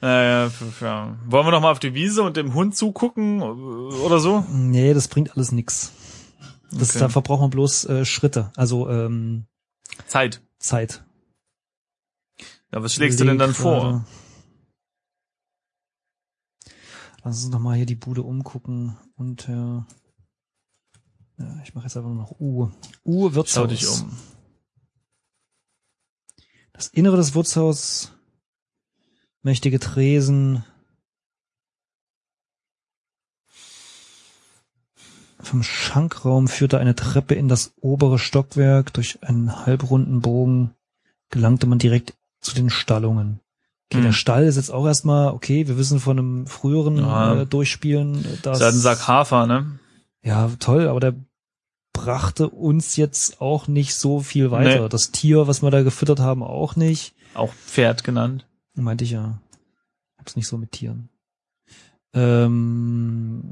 Naja, 0.00 0.50
ja. 0.80 1.16
Wollen 1.26 1.46
wir 1.46 1.50
noch 1.50 1.60
mal 1.60 1.72
auf 1.72 1.80
die 1.80 1.94
Wiese 1.94 2.22
und 2.22 2.36
dem 2.36 2.54
Hund 2.54 2.76
zugucken 2.76 3.40
äh, 3.40 3.44
oder 3.44 4.20
so? 4.20 4.44
Nee, 4.52 4.94
das 4.94 5.08
bringt 5.08 5.36
alles 5.36 5.50
nix. 5.50 5.92
Das, 6.70 6.90
Okay. 6.90 6.98
Da 7.00 7.08
verbraucht 7.08 7.40
man 7.40 7.50
bloß 7.50 7.86
äh, 7.86 8.04
Schritte, 8.04 8.52
also 8.54 8.88
ähm, 8.88 9.46
Zeit. 10.06 10.42
Zeit. 10.58 11.02
Ja, 12.72 12.82
was 12.82 12.94
schlägst 12.94 13.18
du 13.20 13.24
denn 13.24 13.38
dann 13.38 13.54
vor? 13.54 14.04
Lass 17.24 17.44
uns 17.44 17.52
noch 17.52 17.60
mal 17.60 17.76
hier 17.76 17.86
die 17.86 17.94
Bude 17.94 18.22
umgucken 18.22 18.96
und 19.16 19.48
äh, 19.48 19.82
ja, 21.38 21.62
ich 21.62 21.74
mache 21.74 21.86
jetzt 21.86 21.96
einfach 21.96 22.10
nur 22.10 22.18
noch 22.18 22.40
U. 22.40 22.70
U 23.04 23.28
Schau 23.28 23.34
Wirtshaus. 23.34 23.68
dich 23.68 23.88
um. 23.88 24.16
Das 26.72 26.88
Innere 26.88 27.16
des 27.16 27.34
Wirtshaus 27.34 28.12
mächtige 29.42 29.80
Tresen. 29.80 30.64
Vom 35.40 35.62
Schankraum 35.62 36.48
führte 36.48 36.78
eine 36.78 36.94
Treppe 36.94 37.34
in 37.34 37.48
das 37.48 37.72
obere 37.80 38.18
Stockwerk. 38.18 38.92
Durch 38.92 39.22
einen 39.22 39.64
halbrunden 39.64 40.20
Bogen 40.20 40.74
gelangte 41.30 41.66
man 41.66 41.78
direkt 41.78 42.17
zu 42.40 42.54
den 42.54 42.70
Stallungen. 42.70 43.40
Okay, 43.90 43.98
Hm. 43.98 44.04
der 44.04 44.12
Stall 44.12 44.44
ist 44.44 44.56
jetzt 44.56 44.70
auch 44.70 44.86
erstmal, 44.86 45.28
okay, 45.32 45.66
wir 45.66 45.78
wissen 45.78 45.98
von 46.00 46.18
einem 46.18 46.46
früheren 46.46 46.98
Ja. 46.98 47.40
äh, 47.42 47.46
Durchspielen, 47.46 48.22
dass... 48.42 48.58
Das 48.58 48.58
ist 48.58 48.64
halt 48.64 48.74
ein 48.74 48.80
Sack 48.80 49.08
Hafer, 49.08 49.46
ne? 49.46 49.78
Ja, 50.22 50.50
toll, 50.58 50.88
aber 50.88 51.00
der 51.00 51.14
brachte 51.94 52.48
uns 52.48 52.96
jetzt 52.96 53.40
auch 53.40 53.66
nicht 53.66 53.94
so 53.94 54.20
viel 54.20 54.50
weiter. 54.50 54.82
Nee. 54.82 54.88
Das 54.88 55.10
Tier, 55.10 55.46
was 55.48 55.62
wir 55.62 55.70
da 55.70 55.82
gefüttert 55.82 56.20
haben, 56.20 56.42
auch 56.42 56.76
nicht. 56.76 57.14
Auch 57.34 57.52
Pferd 57.52 58.04
genannt. 58.04 58.46
Meinte 58.74 59.04
ich 59.04 59.10
ja. 59.12 59.40
Hab's 60.18 60.36
nicht 60.36 60.46
so 60.48 60.58
mit 60.58 60.72
Tieren. 60.72 61.08
Ähm, 62.12 63.42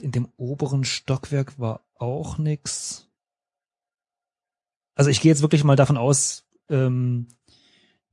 in 0.00 0.12
dem 0.12 0.28
oberen 0.36 0.84
Stockwerk 0.84 1.58
war 1.58 1.80
auch 1.96 2.38
nix. 2.38 3.08
Also 4.94 5.10
ich 5.10 5.20
gehe 5.20 5.30
jetzt 5.30 5.42
wirklich 5.42 5.64
mal 5.64 5.76
davon 5.76 5.96
aus, 5.96 6.44
ähm, 6.70 7.28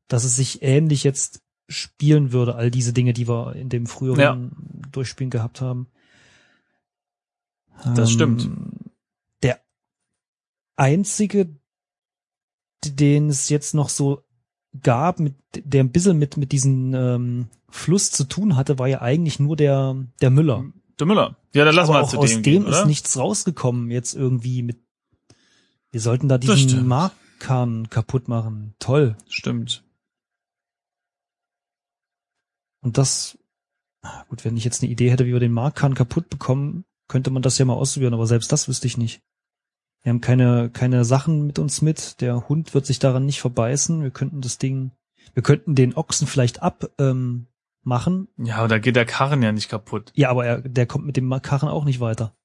dass 0.07 0.23
es 0.23 0.35
sich 0.35 0.61
ähnlich 0.61 1.03
jetzt 1.03 1.41
spielen 1.67 2.31
würde, 2.31 2.55
all 2.55 2.71
diese 2.71 2.93
Dinge, 2.93 3.13
die 3.13 3.27
wir 3.27 3.55
in 3.55 3.69
dem 3.69 3.87
früheren 3.87 4.51
Durchspielen 4.91 5.29
gehabt 5.29 5.61
haben. 5.61 5.87
Das 7.95 8.11
stimmt. 8.11 8.45
Ähm, 8.45 8.71
Der 9.43 9.59
einzige, 10.75 11.55
den 12.85 13.29
es 13.29 13.49
jetzt 13.49 13.73
noch 13.73 13.89
so 13.89 14.23
gab, 14.81 15.19
mit, 15.19 15.35
der 15.55 15.83
ein 15.83 15.91
bisschen 15.91 16.17
mit, 16.17 16.37
mit 16.37 16.51
diesem 16.51 16.93
ähm, 16.93 17.47
Fluss 17.69 18.11
zu 18.11 18.23
tun 18.23 18.55
hatte, 18.55 18.79
war 18.79 18.87
ja 18.87 19.01
eigentlich 19.01 19.39
nur 19.39 19.55
der, 19.55 19.95
der 20.21 20.29
Müller. 20.29 20.65
Der 20.99 21.07
Müller. 21.07 21.37
Ja, 21.53 21.65
dann 21.65 21.75
lass 21.75 21.89
Aber 21.89 21.99
mal 21.99 22.03
auch 22.03 22.09
zu 22.09 22.17
aus 22.17 22.29
dem 22.29 22.43
dem 22.43 22.43
gehen, 22.43 22.65
ist 22.65 22.85
nichts 22.85 23.17
rausgekommen 23.17 23.91
jetzt 23.91 24.13
irgendwie 24.13 24.63
mit. 24.63 24.79
Wir 25.91 26.01
sollten 26.01 26.27
da 26.27 26.37
diesen 26.37 26.57
stimmt. 26.57 26.87
Markan 27.37 27.89
kaputt 27.89 28.27
machen. 28.27 28.73
Toll. 28.79 29.15
Stimmt. 29.29 29.83
Und 32.81 32.97
das, 32.97 33.37
ah, 34.01 34.23
gut, 34.29 34.43
wenn 34.43 34.57
ich 34.57 34.63
jetzt 34.63 34.81
eine 34.81 34.91
Idee 34.91 35.11
hätte, 35.11 35.25
wie 35.25 35.33
wir 35.33 35.39
den 35.39 35.51
Markan 35.51 35.93
kaputt 35.93 36.29
bekommen, 36.29 36.85
könnte 37.07 37.29
man 37.29 37.41
das 37.41 37.57
ja 37.57 37.65
mal 37.65 37.73
ausprobieren, 37.73 38.13
aber 38.13 38.27
selbst 38.27 38.51
das 38.51 38.67
wüsste 38.67 38.87
ich 38.87 38.97
nicht. 38.97 39.21
Wir 40.03 40.11
haben 40.11 40.21
keine, 40.21 40.69
keine 40.69 41.05
Sachen 41.05 41.45
mit 41.45 41.59
uns 41.59 41.81
mit. 41.81 42.21
Der 42.21 42.47
Hund 42.49 42.73
wird 42.73 42.85
sich 42.85 42.99
daran 42.99 43.25
nicht 43.25 43.41
verbeißen. 43.41 44.03
Wir 44.03 44.11
könnten 44.11 44.41
das 44.41 44.57
Ding, 44.57 44.91
wir 45.33 45.43
könnten 45.43 45.75
den 45.75 45.95
Ochsen 45.95 46.27
vielleicht 46.27 46.61
ab, 46.61 46.89
ähm, 46.97 47.47
machen. 47.83 48.27
Ja, 48.37 48.57
aber 48.57 48.67
da 48.67 48.79
geht 48.79 48.95
der 48.95 49.05
Karren 49.05 49.43
ja 49.43 49.51
nicht 49.51 49.69
kaputt. 49.69 50.11
Ja, 50.15 50.29
aber 50.29 50.45
er, 50.45 50.61
der 50.61 50.87
kommt 50.87 51.05
mit 51.05 51.17
dem 51.17 51.29
Karren 51.41 51.69
auch 51.69 51.85
nicht 51.85 51.99
weiter. 51.99 52.35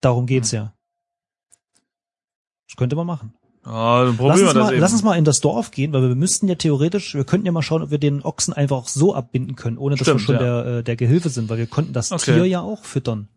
Darum 0.00 0.26
geht's 0.26 0.52
Hm. 0.52 0.56
ja. 0.56 0.74
Das 2.68 2.76
könnte 2.76 2.96
man 2.96 3.06
machen. 3.06 3.34
Ja, 3.64 4.04
dann 4.04 4.06
Lass 4.08 4.16
probieren 4.16 4.32
uns, 4.32 4.40
wir 4.40 4.54
das 4.54 4.54
mal, 4.54 4.72
eben. 4.72 4.80
lass 4.80 4.92
uns 4.92 5.02
mal 5.02 5.18
in 5.18 5.24
das 5.24 5.40
Dorf 5.40 5.70
gehen, 5.70 5.92
weil 5.92 6.02
wir 6.08 6.14
müssten 6.14 6.48
ja 6.48 6.54
theoretisch, 6.54 7.14
wir 7.14 7.24
könnten 7.24 7.46
ja 7.46 7.52
mal 7.52 7.62
schauen, 7.62 7.82
ob 7.82 7.90
wir 7.90 7.98
den 7.98 8.22
Ochsen 8.22 8.54
einfach 8.54 8.76
auch 8.76 8.88
so 8.88 9.14
abbinden 9.14 9.54
können, 9.54 9.76
ohne 9.76 9.96
dass 9.96 10.06
Stimmt, 10.06 10.20
wir 10.20 10.24
schon 10.24 10.34
ja. 10.36 10.62
der, 10.62 10.78
äh, 10.78 10.82
der 10.82 10.96
Gehilfe 10.96 11.28
sind, 11.28 11.50
weil 11.50 11.58
wir 11.58 11.66
konnten 11.66 11.92
das 11.92 12.10
Okay. 12.10 12.32
Tier 12.32 12.46
ja 12.46 12.60
auch 12.60 12.84
füttern. 12.84 13.28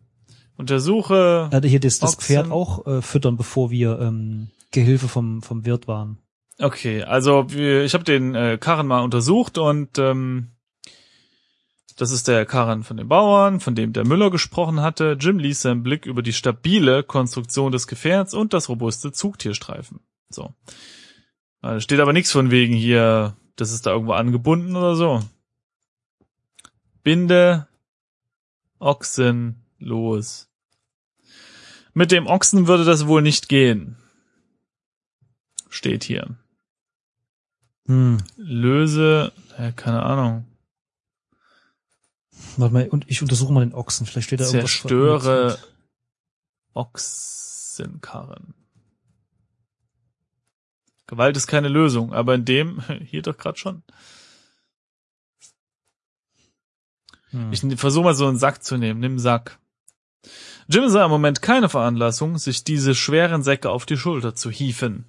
Untersuche. 0.56 1.48
Er 1.50 1.56
hatte 1.56 1.68
hier 1.68 1.80
das, 1.80 1.98
das. 1.98 2.14
Pferd 2.14 2.50
auch 2.50 2.86
äh, 2.86 3.02
füttern, 3.02 3.36
bevor 3.36 3.70
wir 3.70 3.98
ähm, 4.00 4.48
Gehilfe 4.70 5.08
vom, 5.08 5.42
vom 5.42 5.66
Wirt 5.66 5.88
waren. 5.88 6.18
Okay, 6.58 7.02
also 7.02 7.46
wir, 7.48 7.84
ich 7.84 7.94
habe 7.94 8.04
den 8.04 8.34
äh, 8.34 8.56
Karren 8.58 8.86
mal 8.86 9.00
untersucht 9.00 9.58
und 9.58 9.98
ähm, 9.98 10.52
das 11.96 12.12
ist 12.12 12.28
der 12.28 12.46
Karren 12.46 12.82
von 12.82 12.96
den 12.96 13.08
Bauern, 13.08 13.60
von 13.60 13.74
dem 13.74 13.92
der 13.92 14.06
Müller 14.06 14.30
gesprochen 14.30 14.80
hatte. 14.80 15.16
Jim 15.18 15.38
ließ 15.38 15.62
seinen 15.62 15.82
Blick 15.82 16.06
über 16.06 16.22
die 16.22 16.32
stabile 16.32 17.02
Konstruktion 17.02 17.72
des 17.72 17.86
Gefährts 17.86 18.34
und 18.34 18.52
das 18.52 18.68
robuste 18.68 19.12
Zugtier 19.12 19.54
streifen. 19.54 20.00
So. 20.34 20.54
Da 21.62 21.80
steht 21.80 22.00
aber 22.00 22.12
nichts 22.12 22.32
von 22.32 22.50
wegen 22.50 22.74
hier, 22.74 23.36
das 23.56 23.72
ist 23.72 23.86
da 23.86 23.92
irgendwo 23.92 24.12
angebunden 24.12 24.76
oder 24.76 24.96
so. 24.96 25.22
Binde 27.02 27.68
Ochsen 28.78 29.64
los. 29.78 30.48
Mit 31.92 32.10
dem 32.10 32.26
Ochsen 32.26 32.66
würde 32.66 32.84
das 32.84 33.06
wohl 33.06 33.22
nicht 33.22 33.48
gehen. 33.48 33.96
Steht 35.68 36.04
hier. 36.04 36.36
Hm. 37.86 38.18
Löse, 38.36 39.32
äh, 39.56 39.72
keine 39.72 40.02
Ahnung. 40.02 40.46
Warte 42.56 42.74
mal, 42.74 42.88
und 42.88 43.08
ich 43.08 43.22
untersuche 43.22 43.52
mal 43.52 43.64
den 43.64 43.74
Ochsen. 43.74 44.06
Vielleicht 44.06 44.26
steht 44.26 44.40
da 44.40 44.44
irgendwas. 44.44 44.70
Zerstöre 44.70 45.58
Ochsenkarren. 46.72 48.54
Gewalt 51.06 51.36
ist 51.36 51.46
keine 51.46 51.68
Lösung, 51.68 52.12
aber 52.12 52.34
in 52.34 52.44
dem, 52.44 52.80
hier 53.04 53.22
doch 53.22 53.36
gerade 53.36 53.58
schon. 53.58 53.82
Hm. 57.30 57.52
Ich 57.52 57.62
versuche 57.80 58.04
mal 58.04 58.14
so 58.14 58.26
einen 58.26 58.38
Sack 58.38 58.62
zu 58.62 58.76
nehmen. 58.76 59.00
Nimm 59.00 59.12
einen 59.12 59.18
Sack. 59.18 59.58
Jim 60.68 60.88
sah 60.88 61.04
im 61.04 61.10
Moment 61.10 61.42
keine 61.42 61.68
Veranlassung, 61.68 62.38
sich 62.38 62.64
diese 62.64 62.94
schweren 62.94 63.42
Säcke 63.42 63.70
auf 63.70 63.84
die 63.84 63.98
Schulter 63.98 64.34
zu 64.34 64.50
hieven. 64.50 65.04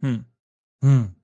Hm. 0.00 0.24
Hm. 0.82 1.14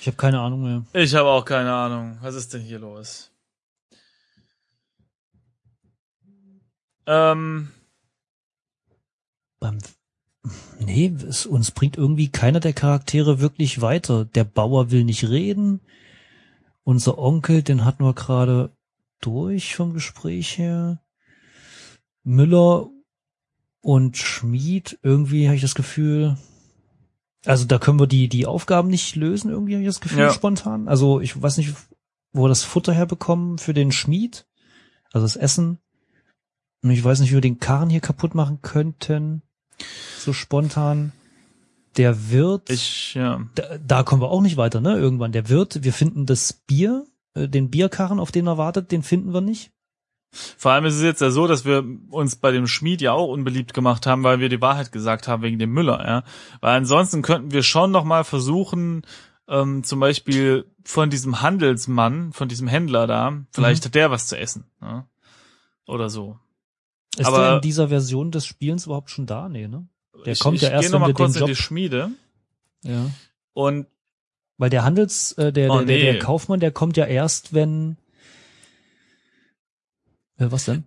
Ich 0.00 0.06
habe 0.08 0.16
keine 0.16 0.40
Ahnung 0.40 0.62
mehr. 0.62 0.84
Ich 0.94 1.14
habe 1.14 1.28
auch 1.28 1.44
keine 1.44 1.72
Ahnung. 1.72 2.18
Was 2.22 2.34
ist 2.34 2.52
denn 2.52 2.62
hier 2.62 2.80
los? 2.80 3.31
Ähm, 7.06 7.68
Beim 9.60 9.78
Nee, 10.80 11.14
es, 11.28 11.46
uns 11.46 11.70
bringt 11.70 11.96
irgendwie 11.96 12.28
keiner 12.28 12.58
der 12.58 12.72
Charaktere 12.72 13.40
wirklich 13.40 13.80
weiter. 13.80 14.24
Der 14.24 14.44
Bauer 14.44 14.90
will 14.90 15.04
nicht 15.04 15.28
reden. 15.28 15.80
Unser 16.82 17.18
Onkel, 17.18 17.62
den 17.62 17.84
hatten 17.84 18.04
wir 18.04 18.12
gerade 18.14 18.70
durch 19.20 19.76
vom 19.76 19.94
Gespräch 19.94 20.58
her. 20.58 21.00
Müller 22.24 22.88
und 23.80 24.16
Schmied, 24.16 24.98
irgendwie 25.02 25.46
habe 25.46 25.56
ich 25.56 25.62
das 25.62 25.74
Gefühl. 25.76 26.36
Also 27.44 27.64
da 27.64 27.78
können 27.78 27.98
wir 28.00 28.06
die, 28.06 28.28
die 28.28 28.46
Aufgaben 28.46 28.88
nicht 28.88 29.16
lösen, 29.16 29.50
irgendwie 29.50 29.74
habe 29.74 29.82
ich 29.82 29.88
das 29.88 30.00
Gefühl, 30.00 30.20
Ja. 30.20 30.32
spontan. 30.32 30.88
Also 30.88 31.20
ich 31.20 31.40
weiß 31.40 31.56
nicht, 31.58 31.74
wo 32.32 32.44
wir 32.44 32.48
das 32.48 32.62
Futter 32.62 32.92
herbekommen 32.92 33.58
für 33.58 33.74
den 33.74 33.92
Schmied. 33.92 34.46
Also 35.12 35.24
das 35.24 35.36
Essen. 35.36 35.78
Und 36.82 36.90
ich 36.90 37.02
weiß 37.02 37.20
nicht, 37.20 37.30
wie 37.30 37.34
wir 37.34 37.40
den 37.40 37.60
Karren 37.60 37.90
hier 37.90 38.00
kaputt 38.00 38.34
machen 38.34 38.60
könnten. 38.62 39.42
So 40.18 40.32
spontan. 40.32 41.12
Der 41.96 42.30
Wirt, 42.30 42.70
ich, 42.70 43.14
ja. 43.14 43.42
da, 43.54 43.78
da 43.78 44.02
kommen 44.02 44.22
wir 44.22 44.30
auch 44.30 44.40
nicht 44.40 44.56
weiter, 44.56 44.80
ne? 44.80 44.96
Irgendwann. 44.96 45.32
Der 45.32 45.48
Wirt, 45.48 45.84
wir 45.84 45.92
finden 45.92 46.24
das 46.24 46.54
Bier, 46.54 47.06
äh, 47.34 47.48
den 47.48 47.70
Bierkarren, 47.70 48.18
auf 48.18 48.32
den 48.32 48.46
er 48.46 48.56
wartet, 48.56 48.92
den 48.92 49.02
finden 49.02 49.34
wir 49.34 49.42
nicht. 49.42 49.72
Vor 50.32 50.72
allem 50.72 50.86
ist 50.86 50.94
es 50.94 51.02
jetzt 51.02 51.20
ja 51.20 51.30
so, 51.30 51.46
dass 51.46 51.66
wir 51.66 51.84
uns 52.10 52.36
bei 52.36 52.50
dem 52.52 52.66
Schmied 52.66 53.02
ja 53.02 53.12
auch 53.12 53.28
unbeliebt 53.28 53.74
gemacht 53.74 54.06
haben, 54.06 54.22
weil 54.22 54.40
wir 54.40 54.48
die 54.48 54.62
Wahrheit 54.62 54.90
gesagt 54.90 55.28
haben 55.28 55.42
wegen 55.42 55.58
dem 55.58 55.72
Müller, 55.72 56.02
ja. 56.06 56.24
Weil 56.62 56.78
ansonsten 56.78 57.20
könnten 57.20 57.52
wir 57.52 57.62
schon 57.62 57.90
noch 57.90 58.04
mal 58.04 58.24
versuchen, 58.24 59.02
ähm, 59.46 59.84
zum 59.84 60.00
Beispiel 60.00 60.64
von 60.84 61.10
diesem 61.10 61.42
Handelsmann, 61.42 62.32
von 62.32 62.48
diesem 62.48 62.66
Händler 62.66 63.06
da, 63.06 63.44
vielleicht 63.52 63.84
hat 63.84 63.94
der 63.94 64.10
was 64.10 64.26
zu 64.26 64.38
essen, 64.38 64.64
ja? 64.80 65.06
oder 65.86 66.08
so. 66.08 66.38
Ist 67.18 67.26
Aber- 67.26 67.38
der 67.40 67.54
in 67.56 67.60
dieser 67.62 67.88
Version 67.88 68.30
des 68.30 68.46
Spielens 68.46 68.86
überhaupt 68.86 69.10
schon 69.10 69.26
da? 69.26 69.48
Nee, 69.48 69.68
ne? 69.68 69.86
Der 70.24 70.32
ich, 70.34 70.40
kommt 70.40 70.56
ich 70.56 70.62
ja 70.62 70.70
erst, 70.70 70.92
wenn 70.92 71.00
wir 71.00 71.12
kurz 71.14 71.32
den 71.34 71.42
in 71.42 71.46
die 71.46 71.52
Job- 71.52 71.58
Schmiede 71.60 72.10
Ja. 72.84 73.10
und 73.54 73.86
Weil 74.58 74.70
der 74.70 74.84
Handels, 74.84 75.32
äh, 75.32 75.52
der, 75.52 75.70
Oh, 75.70 75.78
der, 75.78 75.86
der, 75.86 75.98
der 75.98 76.12
nee. 76.14 76.18
Kaufmann, 76.20 76.60
der 76.60 76.70
kommt 76.70 76.96
ja 76.96 77.04
erst, 77.06 77.52
wenn. 77.52 77.96
Äh, 80.38 80.46
was 80.50 80.64
denn? 80.66 80.84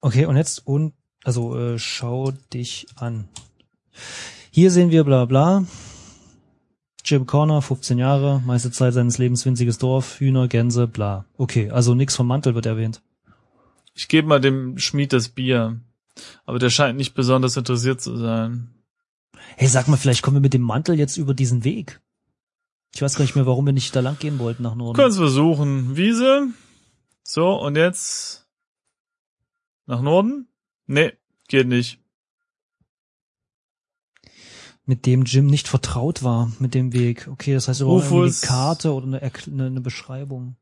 Okay, 0.01 0.27
und 0.27 0.37
jetzt 0.37 0.67
und 0.67 0.95
also 1.25 1.59
äh, 1.59 1.79
schau 1.79 2.31
dich 2.53 2.87
an. 2.97 3.29
Hier 4.51 4.71
sehen 4.71 4.91
wir 4.91 5.05
bla 5.05 5.25
bla. 5.25 5.65
Jim 7.05 7.27
Corner, 7.27 7.63
15 7.63 7.99
Jahre, 7.99 8.41
meiste 8.45 8.71
Zeit 8.71 8.93
seines 8.95 9.19
Lebens 9.19 9.45
winziges 9.45 9.79
Dorf, 9.79 10.21
Hühner, 10.21 10.47
Gänse, 10.47 10.87
bla. 10.87 11.25
Okay, 11.37 11.71
also 11.71 11.95
nix 11.95 12.15
vom 12.15 12.27
Mantel 12.27 12.55
wird 12.55 12.67
erwähnt. 12.67 13.03
ich 13.95 14.09
gebe 14.09 14.29
mal 14.29 14.41
dem 14.41 14.79
Schmied 14.79 15.13
das 15.13 15.31
Bier. 15.31 15.81
Aber 16.45 16.59
der 16.59 16.71
scheint 16.71 16.97
nicht 16.99 17.15
besonders 17.15 17.57
interessiert 17.57 18.01
zu 18.01 18.17
sein. 18.17 18.71
Hey, 19.57 19.69
sag 19.69 19.89
mal, 19.89 19.97
vielleicht 19.97 20.23
kommen 20.23 20.37
wir 20.37 20.41
mit 20.41 20.55
dem 20.55 20.63
Mantel 20.63 20.97
jetzt 20.97 21.17
über 21.17 21.35
diesen 21.35 21.65
Weg. 21.65 22.01
Ich 22.95 23.03
weiß 23.03 23.17
gar 23.17 23.23
nicht 23.25 23.37
mehr, 23.37 23.47
warum 23.47 23.67
wir 23.67 23.73
nicht 23.73 23.95
da 23.95 24.01
lang 24.01 24.19
gehen 24.19 24.39
wollten 24.39 24.63
nach 24.63 24.75
Norden. 24.75 24.97
Können 24.97 25.11
es 25.11 25.17
versuchen. 25.17 25.97
Wiese. 25.97 26.49
So, 27.23 27.53
und 27.55 27.77
jetzt 27.77 28.47
nach 29.87 30.01
Norden? 30.01 30.49
Nee, 30.87 31.13
geht 31.49 31.69
nicht. 31.69 32.01
Mit 34.87 35.05
dem 35.05 35.25
Jim 35.25 35.47
nicht 35.47 35.69
vertraut 35.69 36.23
war, 36.23 36.51
mit 36.61 36.73
dem 36.75 36.95
Weg. 36.95 37.29
Okay, 37.31 37.53
das 37.53 37.69
heißt, 37.69 37.81
wir 37.81 37.87
brauchen 37.87 38.05
irgendwie 38.05 38.31
Rufus- 38.31 38.43
eine 38.43 38.49
Karte 38.49 38.95
oder 38.95 39.07
eine, 39.07 39.21
eine, 39.23 39.67
eine 39.67 39.81
Beschreibung. 39.83 40.57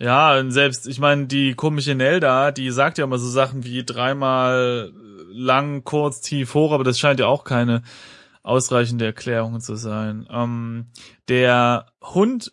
Ja, 0.00 0.36
und 0.38 0.50
selbst, 0.50 0.88
ich 0.88 0.98
meine, 0.98 1.26
die 1.26 1.54
komische 1.54 1.94
Nelda, 1.94 2.50
die 2.50 2.70
sagt 2.70 2.98
ja 2.98 3.04
immer 3.04 3.18
so 3.18 3.28
Sachen 3.28 3.64
wie 3.64 3.84
dreimal 3.84 4.92
lang, 5.30 5.84
kurz, 5.84 6.20
tief, 6.20 6.54
hoch, 6.54 6.72
aber 6.72 6.82
das 6.82 6.98
scheint 6.98 7.20
ja 7.20 7.26
auch 7.26 7.44
keine 7.44 7.82
ausreichende 8.50 9.06
Erklärung 9.06 9.60
zu 9.60 9.76
sein. 9.76 10.26
Ähm, 10.30 10.88
der 11.28 11.86
Hund, 12.02 12.52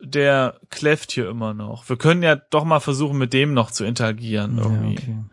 der 0.00 0.60
kläfft 0.70 1.12
hier 1.12 1.28
immer 1.28 1.52
noch. 1.52 1.88
Wir 1.88 1.96
können 1.96 2.22
ja 2.22 2.36
doch 2.36 2.64
mal 2.64 2.80
versuchen, 2.80 3.18
mit 3.18 3.32
dem 3.32 3.52
noch 3.52 3.70
zu 3.70 3.84
interagieren 3.84 4.58
irgendwie. 4.58 4.94
Ja, 4.94 5.00
okay. 5.00 5.24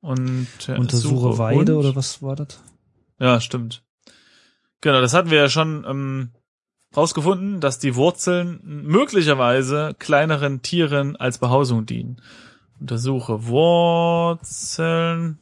Und 0.00 0.48
äh, 0.68 0.78
Untersuche 0.78 1.32
suche 1.32 1.38
Weide 1.38 1.58
Hund. 1.58 1.70
oder 1.70 1.96
was 1.96 2.22
war 2.22 2.36
das? 2.36 2.62
Ja, 3.18 3.40
stimmt. 3.40 3.82
Genau, 4.80 5.00
das 5.00 5.14
hatten 5.14 5.30
wir 5.30 5.38
ja 5.38 5.48
schon 5.48 5.84
ähm, 5.88 6.30
rausgefunden, 6.96 7.60
dass 7.60 7.78
die 7.78 7.96
Wurzeln 7.96 8.60
möglicherweise 8.62 9.96
kleineren 9.98 10.62
Tieren 10.62 11.16
als 11.16 11.38
Behausung 11.38 11.86
dienen. 11.86 12.20
Untersuche 12.80 13.46
Wurzeln. 13.46 15.38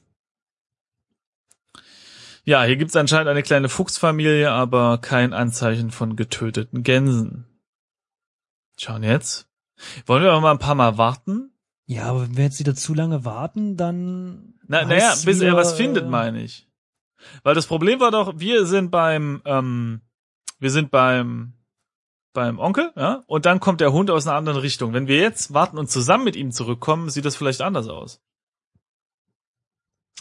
Ja, 2.44 2.64
hier 2.64 2.76
gibt's 2.76 2.96
anscheinend 2.96 3.28
eine 3.28 3.42
kleine 3.42 3.68
Fuchsfamilie, 3.68 4.50
aber 4.50 4.98
kein 4.98 5.32
Anzeichen 5.32 5.90
von 5.90 6.16
getöteten 6.16 6.82
Gänsen. 6.82 7.46
Schauen 8.78 9.04
jetzt. 9.04 9.48
Wollen 10.06 10.24
wir 10.24 10.40
mal 10.40 10.50
ein 10.50 10.58
paar 10.58 10.74
Mal 10.74 10.98
warten? 10.98 11.52
Ja, 11.86 12.04
aber 12.04 12.22
wenn 12.22 12.36
wir 12.36 12.44
jetzt 12.44 12.58
wieder 12.58 12.74
zu 12.74 12.94
lange 12.94 13.24
warten, 13.24 13.76
dann. 13.76 14.54
Na, 14.66 14.84
naja, 14.84 15.14
bis 15.24 15.40
er 15.40 15.48
wieder, 15.48 15.56
was 15.56 15.74
findet, 15.74 16.04
äh, 16.04 16.08
meine 16.08 16.42
ich. 16.42 16.68
Weil 17.42 17.54
das 17.54 17.66
Problem 17.66 18.00
war 18.00 18.10
doch, 18.10 18.34
wir 18.38 18.66
sind 18.66 18.90
beim, 18.90 19.42
ähm, 19.44 20.00
wir 20.58 20.70
sind 20.70 20.90
beim, 20.90 21.52
beim 22.32 22.58
Onkel, 22.58 22.92
ja, 22.96 23.22
und 23.26 23.46
dann 23.46 23.60
kommt 23.60 23.80
der 23.80 23.92
Hund 23.92 24.10
aus 24.10 24.26
einer 24.26 24.36
anderen 24.36 24.58
Richtung. 24.58 24.92
Wenn 24.94 25.06
wir 25.06 25.18
jetzt 25.18 25.54
warten 25.54 25.78
und 25.78 25.90
zusammen 25.90 26.24
mit 26.24 26.34
ihm 26.34 26.50
zurückkommen, 26.50 27.10
sieht 27.10 27.24
das 27.24 27.36
vielleicht 27.36 27.60
anders 27.60 27.88
aus. 27.88 28.20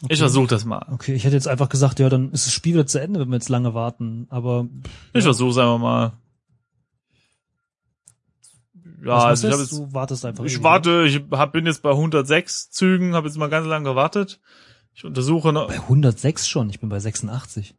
Okay. 0.03 0.13
Ich 0.13 0.19
versuche 0.19 0.47
das 0.47 0.65
mal. 0.65 0.87
Okay, 0.91 1.13
ich 1.13 1.25
hätte 1.25 1.35
jetzt 1.35 1.47
einfach 1.47 1.69
gesagt, 1.69 1.99
ja, 1.99 2.09
dann 2.09 2.31
ist 2.31 2.47
das 2.47 2.53
Spiel 2.53 2.73
wieder 2.73 2.87
zu 2.87 2.99
Ende, 2.99 3.19
wenn 3.19 3.29
wir 3.29 3.35
jetzt 3.35 3.49
lange 3.49 3.73
warten. 3.73 4.25
Aber 4.29 4.67
Ich 5.13 5.23
versuche 5.23 5.51
es 5.51 5.57
einfach 5.57 5.77
mal. 5.77 6.13
Ja, 9.03 9.15
was 9.15 9.23
also 9.23 9.49
ich, 9.49 9.57
jetzt, 9.57 9.71
du 9.71 9.93
wartest 9.93 10.25
einfach. 10.25 10.43
ich 10.43 10.53
ewig, 10.53 10.63
warte, 10.63 11.05
ich 11.07 11.21
hab, 11.31 11.53
bin 11.53 11.65
jetzt 11.65 11.81
bei 11.81 11.91
106 11.91 12.69
Zügen, 12.71 13.15
habe 13.15 13.27
jetzt 13.27 13.37
mal 13.37 13.49
ganz 13.49 13.67
lange 13.67 13.89
gewartet. 13.89 14.39
Ich 14.93 15.05
untersuche 15.05 15.53
noch. 15.53 15.67
Bei 15.67 15.79
106 15.79 16.47
schon, 16.47 16.69
ich 16.69 16.79
bin 16.79 16.89
bei 16.89 16.99
86. 16.99 17.75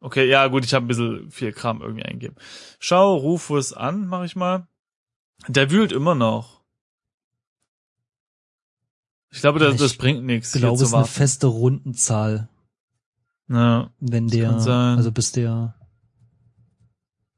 Okay, 0.00 0.28
ja 0.28 0.48
gut, 0.48 0.64
ich 0.64 0.74
habe 0.74 0.84
ein 0.84 0.88
bisschen 0.88 1.30
viel 1.30 1.52
Kram 1.52 1.80
irgendwie 1.80 2.04
eingegeben. 2.04 2.36
Schau 2.78 3.14
Rufus 3.14 3.72
an, 3.72 4.06
mach 4.06 4.24
ich 4.24 4.36
mal. 4.36 4.66
Der 5.48 5.70
wühlt 5.70 5.92
immer 5.92 6.14
noch. 6.14 6.61
Ich 9.32 9.40
glaube, 9.40 9.58
das, 9.58 9.76
das 9.76 9.94
bringt 9.94 10.24
nichts. 10.24 10.54
Ich 10.54 10.60
glaube, 10.60 10.76
es 10.76 10.82
ist 10.82 10.94
eine 10.94 11.06
feste 11.06 11.46
Rundenzahl, 11.46 12.48
Ja. 13.48 13.90
wenn 13.98 14.28
der, 14.28 14.50
also 14.52 15.10
bis 15.10 15.32
der, 15.32 15.74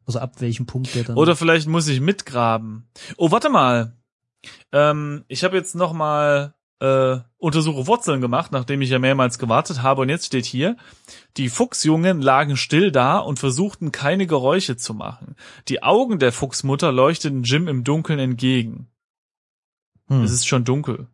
also 0.04 0.18
ab 0.18 0.40
welchem 0.40 0.66
Punkt 0.66 0.94
der 0.94 1.04
dann. 1.04 1.16
Oder 1.16 1.36
vielleicht 1.36 1.68
muss 1.68 1.86
ich 1.88 2.00
mitgraben. 2.00 2.88
Oh, 3.16 3.30
warte 3.30 3.48
mal. 3.48 3.96
Ähm, 4.72 5.24
ich 5.28 5.44
habe 5.44 5.56
jetzt 5.56 5.74
noch 5.76 5.92
mal 5.92 6.54
äh, 6.80 7.18
Untersuche 7.38 7.86
Wurzeln 7.86 8.20
gemacht, 8.20 8.50
nachdem 8.52 8.82
ich 8.82 8.90
ja 8.90 8.98
mehrmals 8.98 9.38
gewartet 9.38 9.80
habe. 9.82 10.02
Und 10.02 10.08
jetzt 10.08 10.26
steht 10.26 10.44
hier, 10.44 10.76
die 11.36 11.48
Fuchsjungen 11.48 12.20
lagen 12.20 12.56
still 12.56 12.90
da 12.90 13.18
und 13.18 13.38
versuchten 13.38 13.92
keine 13.92 14.26
Geräusche 14.26 14.76
zu 14.76 14.94
machen. 14.94 15.36
Die 15.68 15.82
Augen 15.82 16.18
der 16.18 16.32
Fuchsmutter 16.32 16.90
leuchteten 16.90 17.44
Jim 17.44 17.68
im 17.68 17.84
Dunkeln 17.84 18.18
entgegen. 18.18 18.88
hm. 20.08 20.24
Es 20.24 20.32
ist 20.32 20.46
schon 20.46 20.64
dunkel. 20.64 21.06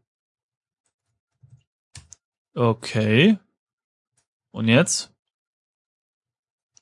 Okay. 2.55 3.39
Und 4.51 4.69
jetzt? 4.69 5.13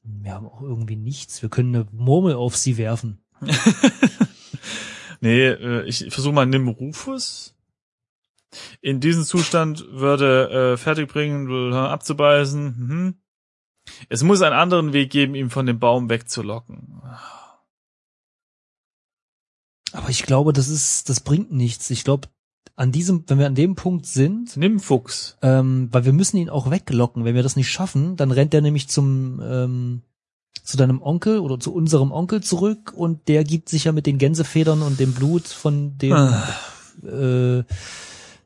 Wir 0.03 0.33
haben 0.33 0.47
auch 0.47 0.63
irgendwie 0.63 0.97
nichts. 0.97 1.43
Wir 1.43 1.49
können 1.49 1.75
eine 1.75 1.87
Murmel 1.93 2.35
auf 2.35 2.57
sie 2.57 2.79
werfen. 2.79 3.23
nee, 5.21 5.47
äh, 5.49 5.85
ich 5.85 6.07
versuche 6.11 6.33
mal 6.33 6.47
nimm 6.47 6.69
Rufus. 6.69 7.55
In 8.81 9.01
diesem 9.01 9.25
Zustand 9.25 9.85
würde 9.91 10.73
äh, 10.73 10.77
fertigbringen, 10.79 11.75
abzubeißen. 11.75 12.65
Mhm. 12.65 13.15
Es 14.09 14.23
muss 14.23 14.41
einen 14.43 14.55
anderen 14.55 14.93
Weg 14.93 15.11
geben, 15.11 15.35
ihn 15.35 15.51
von 15.51 15.67
dem 15.67 15.79
Baum 15.79 16.09
wegzulocken. 16.09 17.03
Aber 19.93 20.09
ich 20.09 20.23
glaube, 20.23 20.53
das 20.53 20.69
ist, 20.69 21.09
das 21.09 21.21
bringt 21.21 21.53
nichts. 21.53 21.91
Ich 21.91 22.05
glaube, 22.05 22.29
an 22.79 22.93
diesem, 22.93 23.25
wenn 23.27 23.39
wir 23.41 23.47
an 23.47 23.55
dem 23.57 23.75
Punkt 23.75 24.07
sind, 24.07 24.57
Nimm 24.57 24.79
Fuchs. 24.79 25.37
ähm, 25.43 25.89
weil 25.91 26.05
wir 26.05 26.13
müssen 26.13 26.37
ihn 26.37 26.49
auch 26.49 26.71
weglocken. 26.71 27.25
Wenn 27.25 27.35
wir 27.35 27.43
das 27.43 27.57
nicht 27.57 27.71
schaffen, 27.71 28.17
dann 28.17 28.31
rennt 28.31 28.55
er 28.55 28.61
nämlich 28.61 28.89
zum 28.89 29.41
ähm, 29.43 30.03
zu 30.63 30.77
deinem 30.77 31.01
Onkel 31.03 31.39
oder 31.41 31.59
zu 31.59 31.73
unserem 31.75 32.13
Onkel 32.13 32.43
zurück 32.43 32.93
und 32.95 33.27
der 33.29 33.43
gibt 33.43 33.69
sich 33.69 33.85
ja 33.85 33.93
mit 33.93 34.07
den 34.07 34.19
Gänsefedern 34.19 34.83
und 34.83 35.01
dem 35.01 35.13
Blut 35.13 35.47
von 35.49 35.99
dem 35.99 36.13
Ah. 36.13 36.49
äh, 37.03 37.65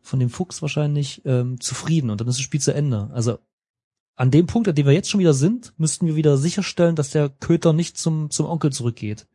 von 0.01 0.19
dem 0.21 0.31
Fuchs 0.31 0.63
wahrscheinlich 0.63 1.23
ähm, 1.25 1.61
zufrieden 1.61 2.11
und 2.11 2.21
dann 2.21 2.29
ist 2.29 2.37
das 2.39 2.45
Spiel 2.45 2.61
zu 2.61 2.73
Ende. 2.75 3.11
Also 3.13 3.39
an 4.17 4.31
dem 4.31 4.47
Punkt, 4.47 4.69
an 4.69 4.75
dem 4.75 4.87
wir 4.87 4.93
jetzt 4.93 5.11
schon 5.11 5.21
wieder 5.21 5.35
sind, 5.35 5.73
müssten 5.79 6.07
wir 6.07 6.17
wieder 6.17 6.37
sicherstellen, 6.39 6.97
dass 6.97 7.11
der 7.11 7.29
Köter 7.29 7.73
nicht 7.73 7.99
zum 7.99 8.31
zum 8.31 8.47
Onkel 8.47 8.73
zurückgeht. 8.73 9.27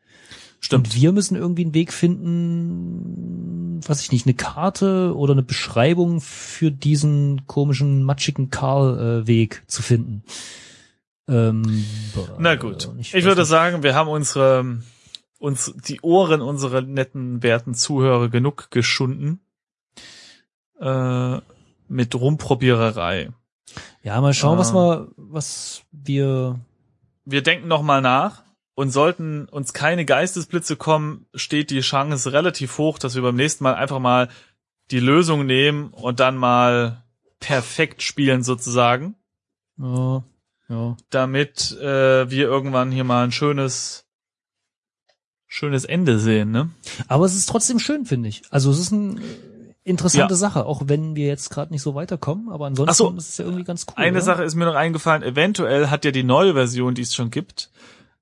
Stimmt. 0.59 0.87
Und 0.87 0.95
wir 0.95 1.11
müssen 1.11 1.35
irgendwie 1.35 1.63
einen 1.65 1.73
Weg 1.75 1.91
finden, 1.93 3.66
was 3.87 4.01
ich 4.01 4.11
nicht, 4.11 4.25
eine 4.25 4.33
Karte 4.35 5.13
oder 5.15 5.33
eine 5.33 5.43
Beschreibung 5.43 6.21
für 6.21 6.71
diesen 6.71 7.45
komischen, 7.47 8.03
matschigen 8.03 8.49
Karl-Weg 8.49 9.63
zu 9.67 9.81
finden. 9.81 10.23
Ähm, 11.27 11.85
Na 12.39 12.55
gut. 12.55 12.89
ich 12.99 13.09
Ich 13.09 13.13
weiß 13.15 13.23
würde 13.25 13.41
nicht. 13.41 13.49
sagen, 13.49 13.83
wir 13.83 13.95
haben 13.95 14.07
unsere, 14.09 14.77
uns, 15.39 15.73
die 15.87 15.99
Ohren 16.01 16.41
unserer 16.41 16.81
netten, 16.81 17.43
werten 17.43 17.73
Zuhörer 17.73 18.29
genug 18.29 18.71
geschunden. 18.71 19.39
Äh, 20.79 21.39
mit 21.89 22.15
Rumprobiererei. 22.15 23.29
Ja, 24.03 24.19
mal 24.21 24.33
schauen, 24.33 24.57
was 24.57 24.69
Ähm. 24.71 24.75
wir, 24.75 25.07
was 25.17 25.81
wir, 25.91 26.59
Wir 27.25 27.41
denken 27.43 27.67
nochmal 27.67 28.01
nach 28.01 28.43
und 28.77 28.91
sollten 28.91 29.49
uns 29.49 29.73
keine 29.73 30.05
Geistesblitze 30.05 30.75
kommen, 30.75 31.25
steht 31.33 31.71
die 31.71 31.79
Chance 31.79 32.31
relativ 32.31 32.77
hoch, 32.77 32.99
dass 32.99 33.15
wir 33.15 33.23
beim 33.23 33.35
nächsten 33.35 33.63
Mal 33.63 33.73
einfach 33.73 33.97
mal 33.97 34.29
die 34.91 34.99
Lösung 34.99 35.47
nehmen 35.47 35.89
und 35.89 36.19
dann 36.19 36.37
mal 36.37 37.03
perfekt 37.39 38.03
spielen 38.03 38.43
sozusagen, 38.43 39.15
ja, 39.79 40.23
ja. 40.69 40.95
damit 41.09 41.71
äh, 41.81 42.29
wir 42.29 42.45
irgendwann 42.45 42.91
hier 42.91 43.03
mal 43.03 43.23
ein 43.23 43.31
schönes 43.31 44.05
schönes 45.47 45.83
Ende 45.83 46.19
sehen, 46.19 46.51
ne? 46.51 46.69
Aber 47.07 47.25
es 47.25 47.33
ist 47.33 47.49
trotzdem 47.49 47.79
schön, 47.79 48.05
finde 48.05 48.29
ich. 48.29 48.43
Also 48.51 48.69
es 48.69 48.77
ist 48.77 48.93
eine 48.93 49.19
interessante 49.83 50.35
Ja. 50.35 50.37
Sache, 50.37 50.67
auch 50.67 50.83
wenn 50.85 51.15
wir 51.15 51.25
jetzt 51.25 51.49
gerade 51.49 51.73
nicht 51.73 51.81
so 51.81 51.95
weiterkommen, 51.95 52.49
aber 52.49 52.67
ansonsten 52.67 52.95
so. 52.95 53.17
ist 53.17 53.29
es 53.29 53.37
ja 53.39 53.45
irgendwie 53.45 53.63
ganz 53.63 53.87
cool. 53.87 53.95
Eine 53.95 54.17
oder? 54.17 54.21
Sache 54.21 54.43
ist 54.43 54.53
mir 54.53 54.65
noch 54.65 54.75
eingefallen, 54.75 55.23
eventuell 55.23 55.87
hat 55.87 56.05
ja 56.05 56.11
die 56.11 56.23
neue 56.23 56.53
Version, 56.53 56.93
die 56.93 57.01
es 57.01 57.15
schon 57.15 57.31
gibt, 57.31 57.71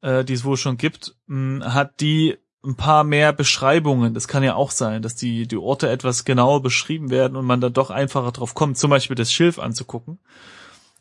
äh, 0.06 0.24
die 0.24 0.34
es 0.34 0.46
wohl 0.46 0.56
schon 0.58 0.78
gibt, 0.78 1.16
mh, 1.28 1.74
hat 1.74 2.00
die 2.00 2.38
ein 2.64 2.76
paar 2.76 3.04
mehr 3.04 3.34
Beschreibungen. 3.34 4.14
Das 4.14 4.28
kann 4.28 4.44
ja 4.44 4.56
auch 4.56 4.72
sein, 4.72 5.02
dass 5.02 5.16
die, 5.16 5.48
die 5.48 5.58
Orte 5.58 5.90
etwas 5.90 6.26
genauer 6.26 6.62
beschrieben 6.62 7.10
werden 7.10 7.36
und 7.36 7.46
man 7.46 7.62
dann 7.62 7.74
doch 7.74 7.90
einfacher 7.90 8.32
drauf 8.32 8.54
kommt, 8.54 8.78
zum 8.78 8.90
Beispiel 8.90 9.16
das 9.16 9.32
Schilf 9.32 9.60
anzugucken. 9.60 10.20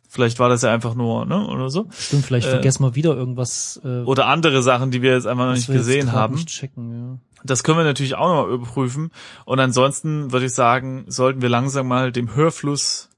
Vielleicht 0.08 0.38
war 0.38 0.48
das 0.48 0.62
ja 0.62 0.72
einfach 0.72 0.94
nur, 0.94 1.26
ne, 1.26 1.46
oder 1.48 1.70
so. 1.70 1.88
Stimmt, 1.90 2.24
vielleicht 2.24 2.46
äh, 2.46 2.50
vergessen 2.50 2.84
wir 2.84 2.94
wieder 2.94 3.16
irgendwas. 3.16 3.80
Äh, 3.84 4.02
Oder 4.02 4.26
andere 4.26 4.62
Sachen, 4.62 4.90
die 4.90 5.02
wir 5.02 5.12
jetzt 5.12 5.26
einfach 5.26 5.46
noch 5.46 5.54
nicht 5.54 5.66
gesehen 5.66 6.12
haben. 6.12 6.36
Nicht 6.36 6.48
checken, 6.48 7.20
Das 7.42 7.64
können 7.64 7.78
wir 7.78 7.84
natürlich 7.84 8.14
auch 8.14 8.28
nochmal 8.28 8.54
überprüfen. 8.54 9.10
Und 9.44 9.58
ansonsten 9.58 10.30
würde 10.30 10.46
ich 10.46 10.54
sagen, 10.54 11.04
sollten 11.08 11.42
wir 11.42 11.48
langsam 11.48 11.88
mal 11.88 12.12
dem 12.12 12.34
Hörfluss 12.34 13.10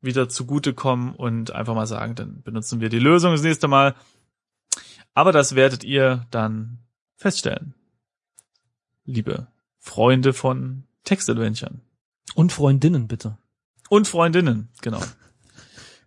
wieder 0.00 0.28
zugutekommen 0.28 1.14
und 1.14 1.50
einfach 1.52 1.74
mal 1.74 1.86
sagen, 1.86 2.14
dann 2.14 2.42
benutzen 2.42 2.80
wir 2.80 2.88
die 2.88 3.00
Lösung 3.00 3.32
das 3.32 3.42
nächste 3.42 3.66
Mal. 3.66 3.94
Aber 5.14 5.32
das 5.32 5.54
werdet 5.54 5.84
ihr 5.84 6.26
dann 6.30 6.78
feststellen. 7.16 7.74
Liebe 9.04 9.46
Freunde 9.78 10.32
von 10.32 10.84
Textadventuren. 11.04 11.82
Und 12.34 12.52
Freundinnen, 12.52 13.06
bitte. 13.06 13.38
Und 13.88 14.08
Freundinnen, 14.08 14.68
genau. 14.82 15.00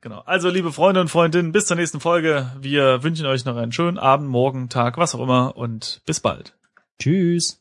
Genau. 0.02 0.20
Also, 0.20 0.50
liebe 0.50 0.72
Freunde 0.72 1.02
und 1.02 1.10
Freundinnen, 1.10 1.52
bis 1.52 1.65
zur 1.65 1.76
nächsten 1.76 2.00
Folge. 2.00 2.52
Wir 2.62 3.02
wünschen 3.02 3.26
euch 3.26 3.46
noch 3.46 3.58
einen 3.58 3.72
schönen 3.72 3.98
Abend, 3.98 4.30
Morgen, 4.30 4.70
Tag, 4.70 4.98
was 4.98 5.15
auch 5.15 5.20
immer 5.20 5.58
und 5.58 6.02
bis 6.06 6.20
bald. 6.20 6.56
Tschüss. 7.00 7.60